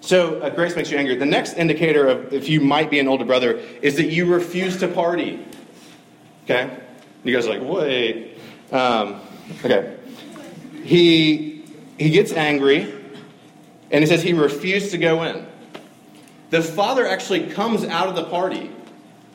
So 0.00 0.40
uh, 0.40 0.50
grace 0.50 0.76
makes 0.76 0.90
you 0.90 0.98
angry. 0.98 1.16
The 1.16 1.26
next 1.26 1.54
indicator 1.54 2.06
of 2.06 2.32
if 2.32 2.48
you 2.48 2.60
might 2.60 2.90
be 2.90 3.00
an 3.00 3.08
older 3.08 3.24
brother 3.24 3.60
is 3.82 3.96
that 3.96 4.06
you 4.06 4.26
refuse 4.26 4.76
to 4.78 4.88
party. 4.88 5.44
Okay? 6.44 6.76
You 7.24 7.34
guys 7.34 7.46
are 7.46 7.58
like, 7.58 7.68
wait. 7.68 8.38
Um, 8.70 9.20
okay. 9.64 9.96
He, 10.84 11.64
he 11.98 12.10
gets 12.10 12.32
angry, 12.32 12.94
and 13.90 14.04
he 14.04 14.06
says 14.06 14.22
he 14.22 14.32
refused 14.32 14.92
to 14.92 14.98
go 14.98 15.24
in. 15.24 15.44
The 16.50 16.62
father 16.62 17.06
actually 17.06 17.48
comes 17.48 17.84
out 17.84 18.08
of 18.08 18.14
the 18.14 18.24
party 18.24 18.70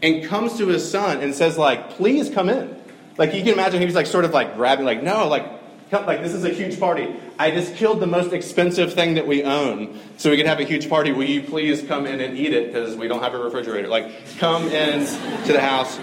and 0.01 0.25
comes 0.25 0.57
to 0.57 0.67
his 0.67 0.89
son 0.89 1.21
and 1.21 1.33
says, 1.35 1.57
like, 1.57 1.91
please 1.91 2.29
come 2.29 2.49
in. 2.49 2.75
Like 3.17 3.33
you 3.33 3.43
can 3.43 3.53
imagine 3.53 3.79
he 3.79 3.85
was 3.85 3.95
like 3.95 4.07
sort 4.07 4.25
of 4.25 4.33
like 4.33 4.55
grabbing, 4.55 4.85
like, 4.85 5.03
no, 5.03 5.27
like, 5.27 5.45
come, 5.91 6.05
like 6.05 6.21
this 6.23 6.33
is 6.33 6.43
a 6.43 6.49
huge 6.49 6.79
party. 6.79 7.13
I 7.37 7.51
just 7.51 7.75
killed 7.75 7.99
the 7.99 8.07
most 8.07 8.33
expensive 8.33 8.93
thing 8.93 9.15
that 9.15 9.27
we 9.27 9.43
own 9.43 9.99
so 10.17 10.31
we 10.31 10.37
can 10.37 10.47
have 10.47 10.59
a 10.59 10.63
huge 10.63 10.89
party. 10.89 11.11
Will 11.11 11.25
you 11.25 11.43
please 11.43 11.83
come 11.83 12.07
in 12.07 12.19
and 12.19 12.37
eat 12.37 12.53
it 12.53 12.67
because 12.67 12.95
we 12.95 13.07
don't 13.07 13.21
have 13.21 13.33
a 13.33 13.37
refrigerator? 13.37 13.87
Like, 13.87 14.11
come 14.37 14.67
in 14.69 15.05
to 15.45 15.53
the 15.53 15.61
house. 15.61 15.99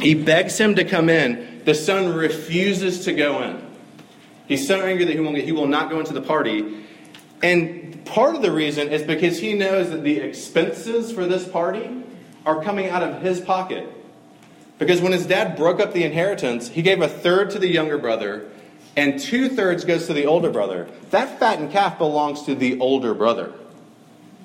He 0.00 0.14
begs 0.14 0.58
him 0.58 0.74
to 0.76 0.84
come 0.84 1.08
in. 1.08 1.62
The 1.64 1.74
son 1.74 2.14
refuses 2.14 3.04
to 3.04 3.12
go 3.12 3.42
in. 3.42 3.62
He's 4.48 4.66
so 4.66 4.80
angry 4.80 5.04
that 5.04 5.14
he, 5.14 5.20
won't, 5.20 5.36
he 5.38 5.52
will 5.52 5.66
not 5.66 5.90
go 5.90 5.98
into 5.98 6.12
the 6.12 6.22
party. 6.22 6.84
And 7.42 8.04
part 8.06 8.36
of 8.36 8.42
the 8.42 8.52
reason 8.52 8.88
is 8.88 9.02
because 9.02 9.38
he 9.38 9.54
knows 9.54 9.90
that 9.90 10.02
the 10.02 10.18
expenses 10.18 11.12
for 11.12 11.26
this 11.26 11.46
party 11.46 12.04
are 12.46 12.62
coming 12.62 12.88
out 12.88 13.02
of 13.02 13.20
his 13.20 13.40
pocket. 13.40 13.92
Because 14.78 15.00
when 15.02 15.12
his 15.12 15.26
dad 15.26 15.56
broke 15.56 15.80
up 15.80 15.92
the 15.92 16.04
inheritance, 16.04 16.68
he 16.68 16.80
gave 16.80 17.02
a 17.02 17.08
third 17.08 17.50
to 17.50 17.58
the 17.58 17.68
younger 17.68 17.98
brother 17.98 18.48
and 18.96 19.20
two 19.20 19.50
thirds 19.50 19.84
goes 19.84 20.06
to 20.06 20.14
the 20.14 20.24
older 20.24 20.50
brother. 20.50 20.88
That 21.10 21.38
fattened 21.38 21.70
calf 21.70 21.98
belongs 21.98 22.44
to 22.44 22.54
the 22.54 22.80
older 22.80 23.12
brother. 23.12 23.52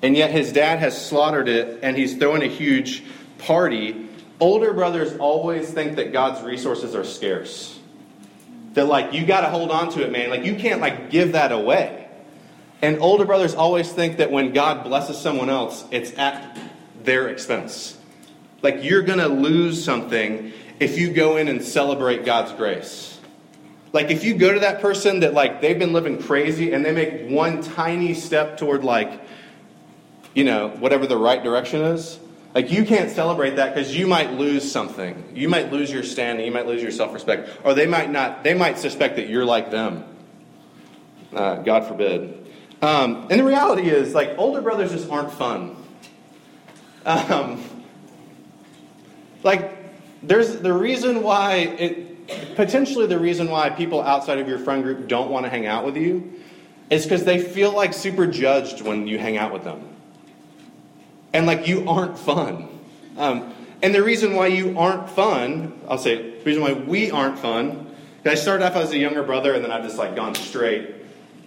And 0.02 0.14
yet 0.14 0.30
his 0.30 0.52
dad 0.52 0.78
has 0.80 1.06
slaughtered 1.06 1.48
it 1.48 1.80
and 1.82 1.96
he's 1.96 2.16
throwing 2.16 2.42
a 2.42 2.48
huge 2.48 3.02
party. 3.38 4.08
Older 4.40 4.74
brothers 4.74 5.16
always 5.16 5.70
think 5.70 5.96
that 5.96 6.12
God's 6.12 6.42
resources 6.42 6.94
are 6.94 7.04
scarce. 7.04 7.78
That, 8.74 8.86
like, 8.86 9.12
you 9.12 9.24
got 9.24 9.42
to 9.42 9.48
hold 9.48 9.70
on 9.70 9.90
to 9.92 10.02
it, 10.02 10.10
man. 10.10 10.28
Like, 10.28 10.44
you 10.44 10.56
can't, 10.56 10.80
like, 10.80 11.10
give 11.10 11.32
that 11.32 11.52
away. 11.52 12.08
And 12.82 13.00
older 13.00 13.24
brothers 13.24 13.54
always 13.54 13.90
think 13.92 14.16
that 14.16 14.30
when 14.30 14.52
God 14.52 14.82
blesses 14.82 15.18
someone 15.18 15.48
else, 15.48 15.84
it's 15.90 16.16
at 16.18 16.58
their 17.04 17.28
expense. 17.28 17.98
Like, 18.62 18.84
you're 18.84 19.02
going 19.02 19.18
to 19.18 19.28
lose 19.28 19.84
something 19.84 20.52
if 20.78 20.98
you 20.98 21.12
go 21.12 21.36
in 21.36 21.48
and 21.48 21.62
celebrate 21.62 22.24
God's 22.24 22.52
grace. 22.52 23.18
Like, 23.92 24.10
if 24.10 24.24
you 24.24 24.34
go 24.34 24.52
to 24.54 24.60
that 24.60 24.80
person 24.80 25.20
that, 25.20 25.34
like, 25.34 25.60
they've 25.60 25.78
been 25.78 25.92
living 25.92 26.22
crazy 26.22 26.72
and 26.72 26.84
they 26.84 26.92
make 26.92 27.30
one 27.30 27.62
tiny 27.62 28.14
step 28.14 28.56
toward, 28.56 28.84
like, 28.84 29.20
you 30.34 30.44
know, 30.44 30.68
whatever 30.68 31.06
the 31.06 31.16
right 31.16 31.42
direction 31.42 31.82
is, 31.82 32.18
like, 32.54 32.70
you 32.70 32.84
can't 32.84 33.10
celebrate 33.10 33.56
that 33.56 33.74
because 33.74 33.96
you 33.96 34.06
might 34.06 34.32
lose 34.32 34.70
something. 34.70 35.32
You 35.34 35.48
might 35.48 35.72
lose 35.72 35.90
your 35.90 36.02
standing. 36.02 36.44
You 36.44 36.52
might 36.52 36.66
lose 36.66 36.82
your 36.82 36.90
self 36.90 37.12
respect. 37.14 37.48
Or 37.64 37.74
they 37.74 37.86
might 37.86 38.10
not, 38.10 38.44
they 38.44 38.54
might 38.54 38.78
suspect 38.78 39.16
that 39.16 39.28
you're 39.28 39.44
like 39.44 39.70
them. 39.70 40.04
Uh, 41.32 41.56
God 41.56 41.86
forbid. 41.86 42.46
Um, 42.82 43.28
and 43.30 43.40
the 43.40 43.44
reality 43.44 43.88
is, 43.88 44.14
like, 44.14 44.34
older 44.36 44.60
brothers 44.60 44.90
just 44.90 45.08
aren't 45.10 45.32
fun. 45.32 45.76
Um, 47.04 47.62
like, 49.42 49.72
there's 50.22 50.56
the 50.56 50.72
reason 50.72 51.22
why 51.22 51.56
it, 51.56 52.56
potentially 52.56 53.06
the 53.06 53.18
reason 53.18 53.50
why 53.50 53.70
people 53.70 54.00
outside 54.02 54.38
of 54.38 54.48
your 54.48 54.58
friend 54.58 54.82
group 54.82 55.08
don't 55.08 55.30
want 55.30 55.44
to 55.44 55.50
hang 55.50 55.66
out 55.66 55.84
with 55.84 55.96
you 55.96 56.32
is 56.90 57.04
because 57.04 57.24
they 57.24 57.40
feel 57.40 57.72
like 57.72 57.92
super 57.92 58.26
judged 58.26 58.82
when 58.82 59.06
you 59.06 59.18
hang 59.18 59.36
out 59.36 59.52
with 59.52 59.64
them 59.64 59.82
and 61.32 61.46
like 61.46 61.66
you 61.66 61.88
aren't 61.88 62.18
fun. 62.18 62.68
Um, 63.16 63.54
and 63.82 63.94
the 63.94 64.02
reason 64.02 64.34
why 64.34 64.48
you 64.48 64.78
aren't 64.78 65.10
fun, 65.10 65.78
I'll 65.88 65.98
say, 65.98 66.38
the 66.38 66.44
reason 66.44 66.62
why 66.62 66.72
we 66.72 67.10
aren't 67.10 67.38
fun, 67.38 67.94
I 68.24 68.34
started 68.34 68.64
off 68.64 68.76
as 68.76 68.92
a 68.92 68.98
younger 68.98 69.22
brother, 69.22 69.54
and 69.54 69.64
then 69.64 69.72
I've 69.72 69.82
just 69.82 69.98
like 69.98 70.14
gone 70.14 70.34
straight 70.34 70.94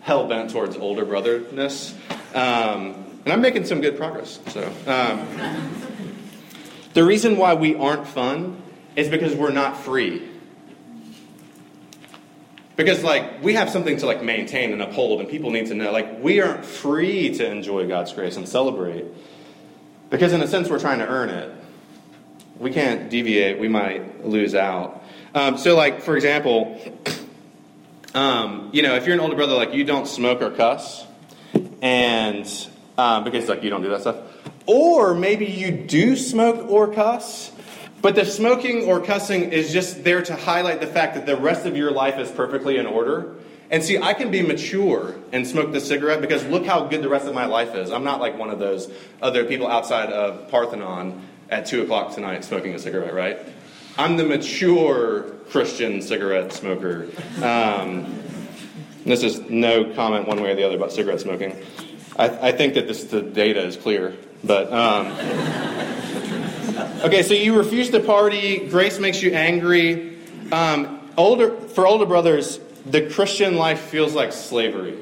hell 0.01 0.27
bent 0.27 0.49
towards 0.51 0.75
older 0.75 1.05
brotherness, 1.05 1.95
um, 2.33 3.04
and 3.25 3.33
I'm 3.33 3.41
making 3.41 3.65
some 3.65 3.81
good 3.81 3.97
progress. 3.97 4.39
So, 4.47 4.71
um, 4.87 5.27
the 6.93 7.03
reason 7.03 7.35
why 7.35 7.55
we 7.55 7.75
aren't 7.75 8.07
fun 8.07 8.61
is 8.95 9.09
because 9.09 9.35
we're 9.35 9.51
not 9.51 9.77
free. 9.77 10.29
Because 12.77 13.03
like 13.03 13.43
we 13.43 13.55
have 13.55 13.69
something 13.69 13.97
to 13.97 14.05
like 14.05 14.23
maintain 14.23 14.71
and 14.71 14.81
uphold, 14.81 15.19
and 15.19 15.29
people 15.29 15.51
need 15.51 15.67
to 15.67 15.75
know 15.75 15.91
like 15.91 16.21
we 16.21 16.39
aren't 16.39 16.63
free 16.63 17.33
to 17.35 17.45
enjoy 17.45 17.87
God's 17.87 18.13
grace 18.13 18.37
and 18.37 18.47
celebrate. 18.47 19.05
Because, 20.09 20.33
in 20.33 20.41
a 20.41 20.47
sense, 20.47 20.69
we're 20.69 20.79
trying 20.79 20.99
to 20.99 21.07
earn 21.07 21.29
it. 21.29 21.51
We 22.59 22.71
can't 22.71 23.09
deviate, 23.09 23.59
we 23.59 23.67
might 23.67 24.25
lose 24.25 24.55
out. 24.55 25.03
Um, 25.33 25.57
so, 25.57 25.75
like, 25.75 26.01
for 26.03 26.15
example, 26.15 26.79
um, 28.13 28.69
you 28.71 28.83
know, 28.83 28.95
if 28.95 29.05
you're 29.05 29.15
an 29.15 29.19
older 29.19 29.35
brother, 29.35 29.55
like, 29.55 29.73
you 29.73 29.83
don't 29.83 30.07
smoke 30.07 30.41
or 30.41 30.51
cuss, 30.51 31.05
and 31.81 32.47
um, 32.97 33.23
because, 33.23 33.47
like, 33.47 33.63
you 33.63 33.69
don't 33.69 33.81
do 33.81 33.89
that 33.89 34.01
stuff. 34.01 34.17
Or 34.65 35.13
maybe 35.13 35.45
you 35.45 35.71
do 35.71 36.15
smoke 36.15 36.69
or 36.69 36.93
cuss, 36.93 37.51
but 38.01 38.15
the 38.15 38.25
smoking 38.25 38.85
or 38.85 38.99
cussing 38.99 39.51
is 39.51 39.71
just 39.71 40.03
there 40.03 40.21
to 40.23 40.35
highlight 40.35 40.79
the 40.79 40.87
fact 40.87 41.15
that 41.15 41.25
the 41.25 41.37
rest 41.37 41.65
of 41.65 41.77
your 41.77 41.91
life 41.91 42.17
is 42.17 42.31
perfectly 42.31 42.77
in 42.77 42.85
order 42.85 43.35
and 43.71 43.83
see, 43.83 43.97
I 43.97 44.13
can 44.13 44.29
be 44.29 44.41
mature 44.41 45.15
and 45.31 45.45
smoke 45.47 45.71
this 45.71 45.87
cigarette 45.87 46.21
because 46.21 46.45
look 46.45 46.65
how 46.65 46.85
good 46.85 47.01
the 47.01 47.09
rest 47.09 47.27
of 47.27 47.33
my 47.33 47.45
life 47.45 47.73
is. 47.73 47.91
I'm 47.91 48.03
not 48.03 48.19
like 48.19 48.37
one 48.37 48.49
of 48.49 48.59
those 48.59 48.91
other 49.21 49.43
people 49.45 49.67
outside 49.67 50.11
of 50.11 50.49
Parthenon 50.49 51.27
at 51.49 51.65
2 51.65 51.81
o'clock 51.83 52.13
tonight 52.13 52.43
smoking 52.45 52.75
a 52.75 52.79
cigarette, 52.79 53.13
right? 53.13 53.39
I'm 53.97 54.17
the 54.17 54.23
mature 54.23 55.23
Christian 55.49 56.01
cigarette 56.01 56.53
smoker. 56.53 57.07
Um, 57.41 58.21
this 59.03 59.23
is 59.23 59.39
no 59.49 59.93
comment 59.93 60.27
one 60.27 60.41
way 60.41 60.51
or 60.51 60.55
the 60.55 60.63
other 60.63 60.75
about 60.75 60.91
cigarette 60.91 61.21
smoking. 61.21 61.55
I, 62.17 62.49
I 62.49 62.51
think 62.51 62.75
that 62.75 62.87
this, 62.87 63.03
the 63.05 63.21
data 63.21 63.63
is 63.63 63.75
clear. 63.77 64.15
But, 64.43 64.71
um, 64.71 65.07
okay, 67.03 67.23
so 67.23 67.33
you 67.33 67.57
refuse 67.57 67.89
to 67.91 67.99
party, 67.99 68.67
grace 68.67 68.99
makes 68.99 69.21
you 69.21 69.31
angry. 69.33 70.17
Um, 70.51 71.11
older, 71.17 71.51
for 71.51 71.87
older 71.87 72.05
brothers, 72.05 72.59
the 72.85 73.09
Christian 73.09 73.55
life 73.55 73.79
feels 73.79 74.13
like 74.13 74.31
slavery, 74.31 74.97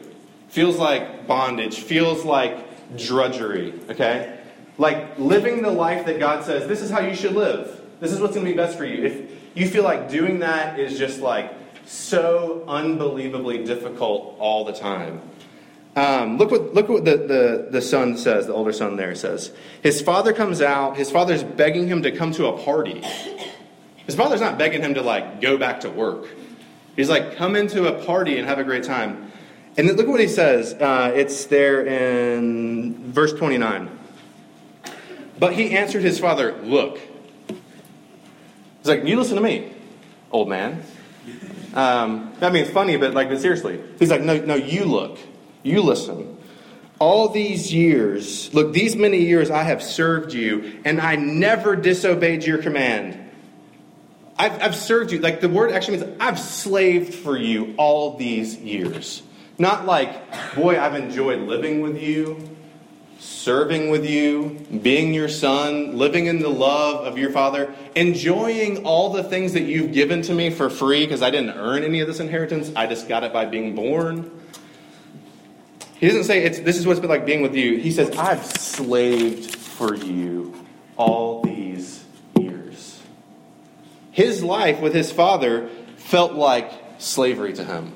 feels 0.49 0.77
like 0.77 1.27
bondage, 1.27 1.79
feels 1.79 2.23
like 2.23 2.97
drudgery, 2.97 3.73
okay? 3.89 4.39
Like 4.77 5.19
living 5.19 5.61
the 5.61 5.71
life 5.71 6.05
that 6.05 6.19
God 6.19 6.43
says, 6.45 6.67
this 6.67 6.81
is 6.81 6.89
how 6.89 7.01
you 7.01 7.15
should 7.15 7.33
live. 7.33 7.81
This 7.99 8.11
is 8.11 8.19
what's 8.19 8.33
going 8.33 8.45
to 8.45 8.51
be 8.51 8.57
best 8.57 8.77
for 8.77 8.85
you. 8.85 9.03
If 9.03 9.31
you 9.55 9.67
feel 9.67 9.83
like 9.83 10.09
doing 10.09 10.39
that 10.39 10.79
is 10.79 10.97
just 10.97 11.19
like 11.19 11.53
so 11.85 12.63
unbelievably 12.67 13.65
difficult 13.65 14.35
all 14.39 14.65
the 14.65 14.73
time. 14.73 15.21
Um, 15.95 16.37
look 16.37 16.49
what, 16.49 16.73
look 16.73 16.89
what 16.89 17.05
the, 17.05 17.17
the, 17.17 17.67
the 17.69 17.81
son 17.81 18.17
says, 18.17 18.47
the 18.47 18.53
older 18.53 18.73
son 18.73 18.95
there 18.95 19.13
says. 19.13 19.51
His 19.83 20.01
father 20.01 20.33
comes 20.33 20.61
out, 20.61 20.97
his 20.97 21.11
father's 21.11 21.43
begging 21.43 21.87
him 21.87 22.01
to 22.03 22.11
come 22.11 22.31
to 22.33 22.47
a 22.47 22.63
party. 22.63 23.03
His 24.07 24.15
father's 24.15 24.41
not 24.41 24.57
begging 24.57 24.81
him 24.81 24.95
to 24.95 25.01
like 25.01 25.39
go 25.39 25.57
back 25.57 25.81
to 25.81 25.89
work. 25.89 26.27
He's 26.95 27.09
like, 27.09 27.35
come 27.35 27.55
into 27.55 27.87
a 27.87 28.03
party 28.05 28.37
and 28.37 28.47
have 28.47 28.59
a 28.59 28.63
great 28.63 28.83
time. 28.83 29.31
And 29.77 29.87
look 29.95 30.07
what 30.07 30.19
he 30.19 30.27
says. 30.27 30.73
Uh, 30.73 31.11
it's 31.15 31.45
there 31.45 31.85
in 31.85 33.11
verse 33.11 33.33
29. 33.33 33.99
But 35.39 35.53
he 35.53 35.71
answered 35.71 36.03
his 36.03 36.19
father, 36.19 36.53
Look. 36.63 36.99
He's 37.47 38.87
like, 38.87 39.05
You 39.05 39.15
listen 39.15 39.35
to 39.35 39.41
me, 39.41 39.73
old 40.31 40.47
man. 40.47 40.83
Um, 41.73 42.33
I 42.39 42.49
mean, 42.51 42.65
funny, 42.65 42.97
but 42.97 43.13
like, 43.13 43.29
but 43.29 43.41
seriously. 43.41 43.81
He's 43.97 44.11
like, 44.11 44.21
No, 44.21 44.37
no, 44.37 44.55
you 44.55 44.85
look. 44.85 45.17
You 45.63 45.81
listen. 45.81 46.37
All 46.99 47.29
these 47.29 47.73
years, 47.73 48.53
look, 48.53 48.71
these 48.73 48.95
many 48.95 49.19
years 49.19 49.49
I 49.49 49.63
have 49.63 49.81
served 49.81 50.33
you, 50.33 50.81
and 50.85 51.01
I 51.01 51.15
never 51.15 51.75
disobeyed 51.75 52.43
your 52.43 52.59
command. 52.59 53.19
I've, 54.37 54.61
I've 54.61 54.75
served 54.75 55.11
you. 55.11 55.19
Like 55.19 55.41
the 55.41 55.49
word 55.49 55.71
actually 55.71 55.97
means 55.97 56.17
I've 56.19 56.39
slaved 56.39 57.13
for 57.13 57.37
you 57.37 57.73
all 57.77 58.17
these 58.17 58.57
years. 58.57 59.23
Not 59.57 59.85
like, 59.85 60.55
boy, 60.55 60.79
I've 60.79 60.95
enjoyed 60.95 61.41
living 61.41 61.81
with 61.81 62.01
you, 62.01 62.49
serving 63.19 63.89
with 63.89 64.05
you, 64.05 64.65
being 64.81 65.13
your 65.13 65.29
son, 65.29 65.97
living 65.97 66.25
in 66.25 66.39
the 66.39 66.49
love 66.49 67.05
of 67.05 67.17
your 67.17 67.29
father, 67.29 67.73
enjoying 67.95 68.85
all 68.85 69.13
the 69.13 69.23
things 69.23 69.53
that 69.53 69.63
you've 69.63 69.93
given 69.93 70.21
to 70.23 70.33
me 70.33 70.49
for 70.49 70.69
free 70.69 71.05
because 71.05 71.21
I 71.21 71.29
didn't 71.29 71.51
earn 71.51 71.83
any 71.83 71.99
of 71.99 72.07
this 72.07 72.19
inheritance. 72.19 72.71
I 72.75 72.87
just 72.87 73.07
got 73.07 73.23
it 73.23 73.31
by 73.31 73.45
being 73.45 73.75
born. 73.75 74.31
He 76.03 76.09
doesn't 76.09 76.25
say 76.25 76.43
it's, 76.43 76.59
this 76.59 76.77
is 76.77 76.85
what 76.85 76.91
it's 76.91 76.99
been 76.99 77.09
like 77.09 77.25
being 77.25 77.41
with 77.41 77.55
you. 77.55 77.77
He 77.77 77.89
says, 77.89 78.11
I've 78.17 78.43
slaved 78.43 79.55
for 79.55 79.95
you 79.95 80.53
all 80.97 81.41
these 81.43 82.03
years. 82.37 83.01
his 84.11 84.43
life 84.43 84.81
with 84.81 84.93
his 84.93 85.13
father 85.13 85.69
felt 85.95 86.33
like 86.33 86.69
slavery 86.97 87.53
to 87.53 87.63
him. 87.63 87.93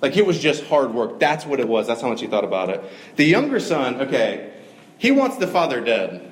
Like 0.00 0.16
it 0.16 0.24
was 0.24 0.38
just 0.38 0.62
hard 0.66 0.94
work. 0.94 1.18
That's 1.18 1.44
what 1.44 1.58
it 1.58 1.66
was. 1.66 1.88
That's 1.88 2.00
how 2.00 2.08
much 2.08 2.20
he 2.20 2.28
thought 2.28 2.44
about 2.44 2.70
it. 2.70 2.84
The 3.16 3.24
younger 3.24 3.58
son, 3.58 4.02
okay, 4.02 4.52
he 4.98 5.10
wants 5.10 5.36
the 5.38 5.48
father 5.48 5.80
dead. 5.80 6.30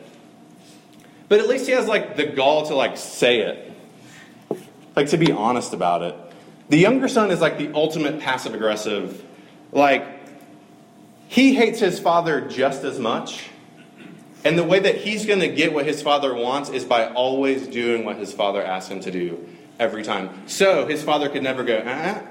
But 1.28 1.40
at 1.40 1.48
least 1.48 1.66
he 1.66 1.72
has 1.72 1.88
like 1.88 2.14
the 2.14 2.26
gall 2.26 2.66
to 2.66 2.76
like 2.76 2.96
say 2.96 3.40
it. 3.40 3.72
Like 4.94 5.08
to 5.08 5.16
be 5.16 5.32
honest 5.32 5.72
about 5.72 6.02
it. 6.02 6.14
The 6.68 6.78
younger 6.78 7.08
son 7.08 7.32
is 7.32 7.40
like 7.40 7.58
the 7.58 7.72
ultimate 7.74 8.20
passive 8.20 8.54
aggressive. 8.54 9.24
Like 9.72 10.17
he 11.28 11.54
hates 11.54 11.78
his 11.78 12.00
father 12.00 12.40
just 12.40 12.84
as 12.84 12.98
much. 12.98 13.44
And 14.44 14.58
the 14.58 14.64
way 14.64 14.78
that 14.80 14.96
he's 14.96 15.26
going 15.26 15.40
to 15.40 15.48
get 15.48 15.72
what 15.72 15.84
his 15.84 16.02
father 16.02 16.34
wants 16.34 16.70
is 16.70 16.84
by 16.84 17.08
always 17.12 17.68
doing 17.68 18.04
what 18.04 18.16
his 18.16 18.32
father 18.32 18.62
asks 18.62 18.90
him 18.90 19.00
to 19.00 19.10
do 19.10 19.46
every 19.78 20.02
time. 20.02 20.48
So 20.48 20.86
his 20.86 21.02
father 21.02 21.28
could 21.28 21.42
never 21.42 21.64
go, 21.64 21.78
uh-uh, 21.78 22.22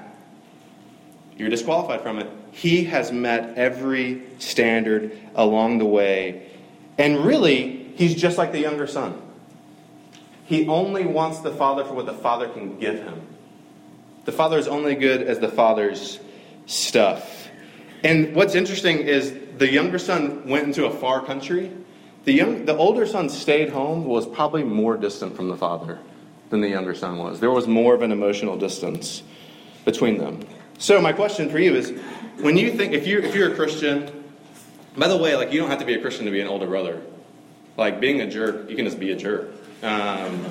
you're 1.36 1.48
disqualified 1.48 2.00
from 2.02 2.18
it. 2.18 2.28
He 2.50 2.84
has 2.84 3.12
met 3.12 3.56
every 3.56 4.22
standard 4.38 5.16
along 5.34 5.78
the 5.78 5.86
way. 5.86 6.50
And 6.98 7.24
really, 7.24 7.92
he's 7.94 8.16
just 8.16 8.36
like 8.36 8.50
the 8.50 8.58
younger 8.58 8.88
son. 8.88 9.22
He 10.46 10.66
only 10.66 11.06
wants 11.06 11.40
the 11.40 11.52
father 11.52 11.84
for 11.84 11.94
what 11.94 12.06
the 12.06 12.14
father 12.14 12.48
can 12.48 12.78
give 12.78 12.96
him. 12.96 13.20
The 14.24 14.32
father 14.32 14.58
is 14.58 14.66
only 14.66 14.96
good 14.96 15.22
as 15.22 15.38
the 15.38 15.48
father's 15.48 16.18
stuff. 16.66 17.47
And 18.04 18.34
what's 18.34 18.54
interesting 18.54 18.98
is 18.98 19.34
the 19.58 19.70
younger 19.70 19.98
son 19.98 20.48
went 20.48 20.64
into 20.64 20.86
a 20.86 20.90
far 20.90 21.24
country. 21.24 21.72
The, 22.24 22.32
young, 22.32 22.64
the 22.64 22.76
older 22.76 23.06
son 23.06 23.28
stayed 23.28 23.70
home, 23.70 24.04
was 24.04 24.26
probably 24.26 24.62
more 24.62 24.96
distant 24.96 25.34
from 25.34 25.48
the 25.48 25.56
father 25.56 25.98
than 26.50 26.60
the 26.60 26.68
younger 26.68 26.94
son 26.94 27.18
was. 27.18 27.40
There 27.40 27.50
was 27.50 27.66
more 27.66 27.94
of 27.94 28.02
an 28.02 28.12
emotional 28.12 28.56
distance 28.56 29.22
between 29.84 30.18
them. 30.18 30.40
So 30.78 31.00
my 31.00 31.12
question 31.12 31.50
for 31.50 31.58
you 31.58 31.74
is, 31.74 31.90
when 32.40 32.56
you 32.56 32.72
think 32.72 32.92
if 32.92 33.06
you 33.06 33.18
if 33.20 33.34
you're 33.34 33.52
a 33.52 33.54
Christian, 33.54 34.24
by 34.96 35.08
the 35.08 35.16
way, 35.16 35.34
like 35.34 35.52
you 35.52 35.60
don't 35.60 35.70
have 35.70 35.80
to 35.80 35.84
be 35.84 35.94
a 35.94 36.00
Christian 36.00 36.24
to 36.26 36.30
be 36.30 36.40
an 36.40 36.46
older 36.46 36.66
brother. 36.66 37.02
Like 37.76 38.00
being 38.00 38.20
a 38.20 38.30
jerk, 38.30 38.68
you 38.68 38.76
can 38.76 38.84
just 38.84 39.00
be 39.00 39.12
a 39.12 39.16
jerk. 39.16 39.50
Um, 39.82 40.44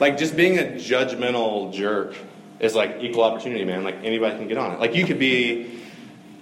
like 0.00 0.18
just 0.18 0.36
being 0.36 0.58
a 0.58 0.62
judgmental 0.62 1.72
jerk 1.72 2.14
is 2.60 2.74
like 2.74 2.98
equal 3.00 3.22
opportunity, 3.22 3.64
man. 3.64 3.84
Like 3.84 3.96
anybody 4.02 4.36
can 4.36 4.48
get 4.48 4.58
on 4.58 4.72
it. 4.72 4.80
Like 4.80 4.94
you 4.94 5.06
could 5.06 5.18
be, 5.18 5.83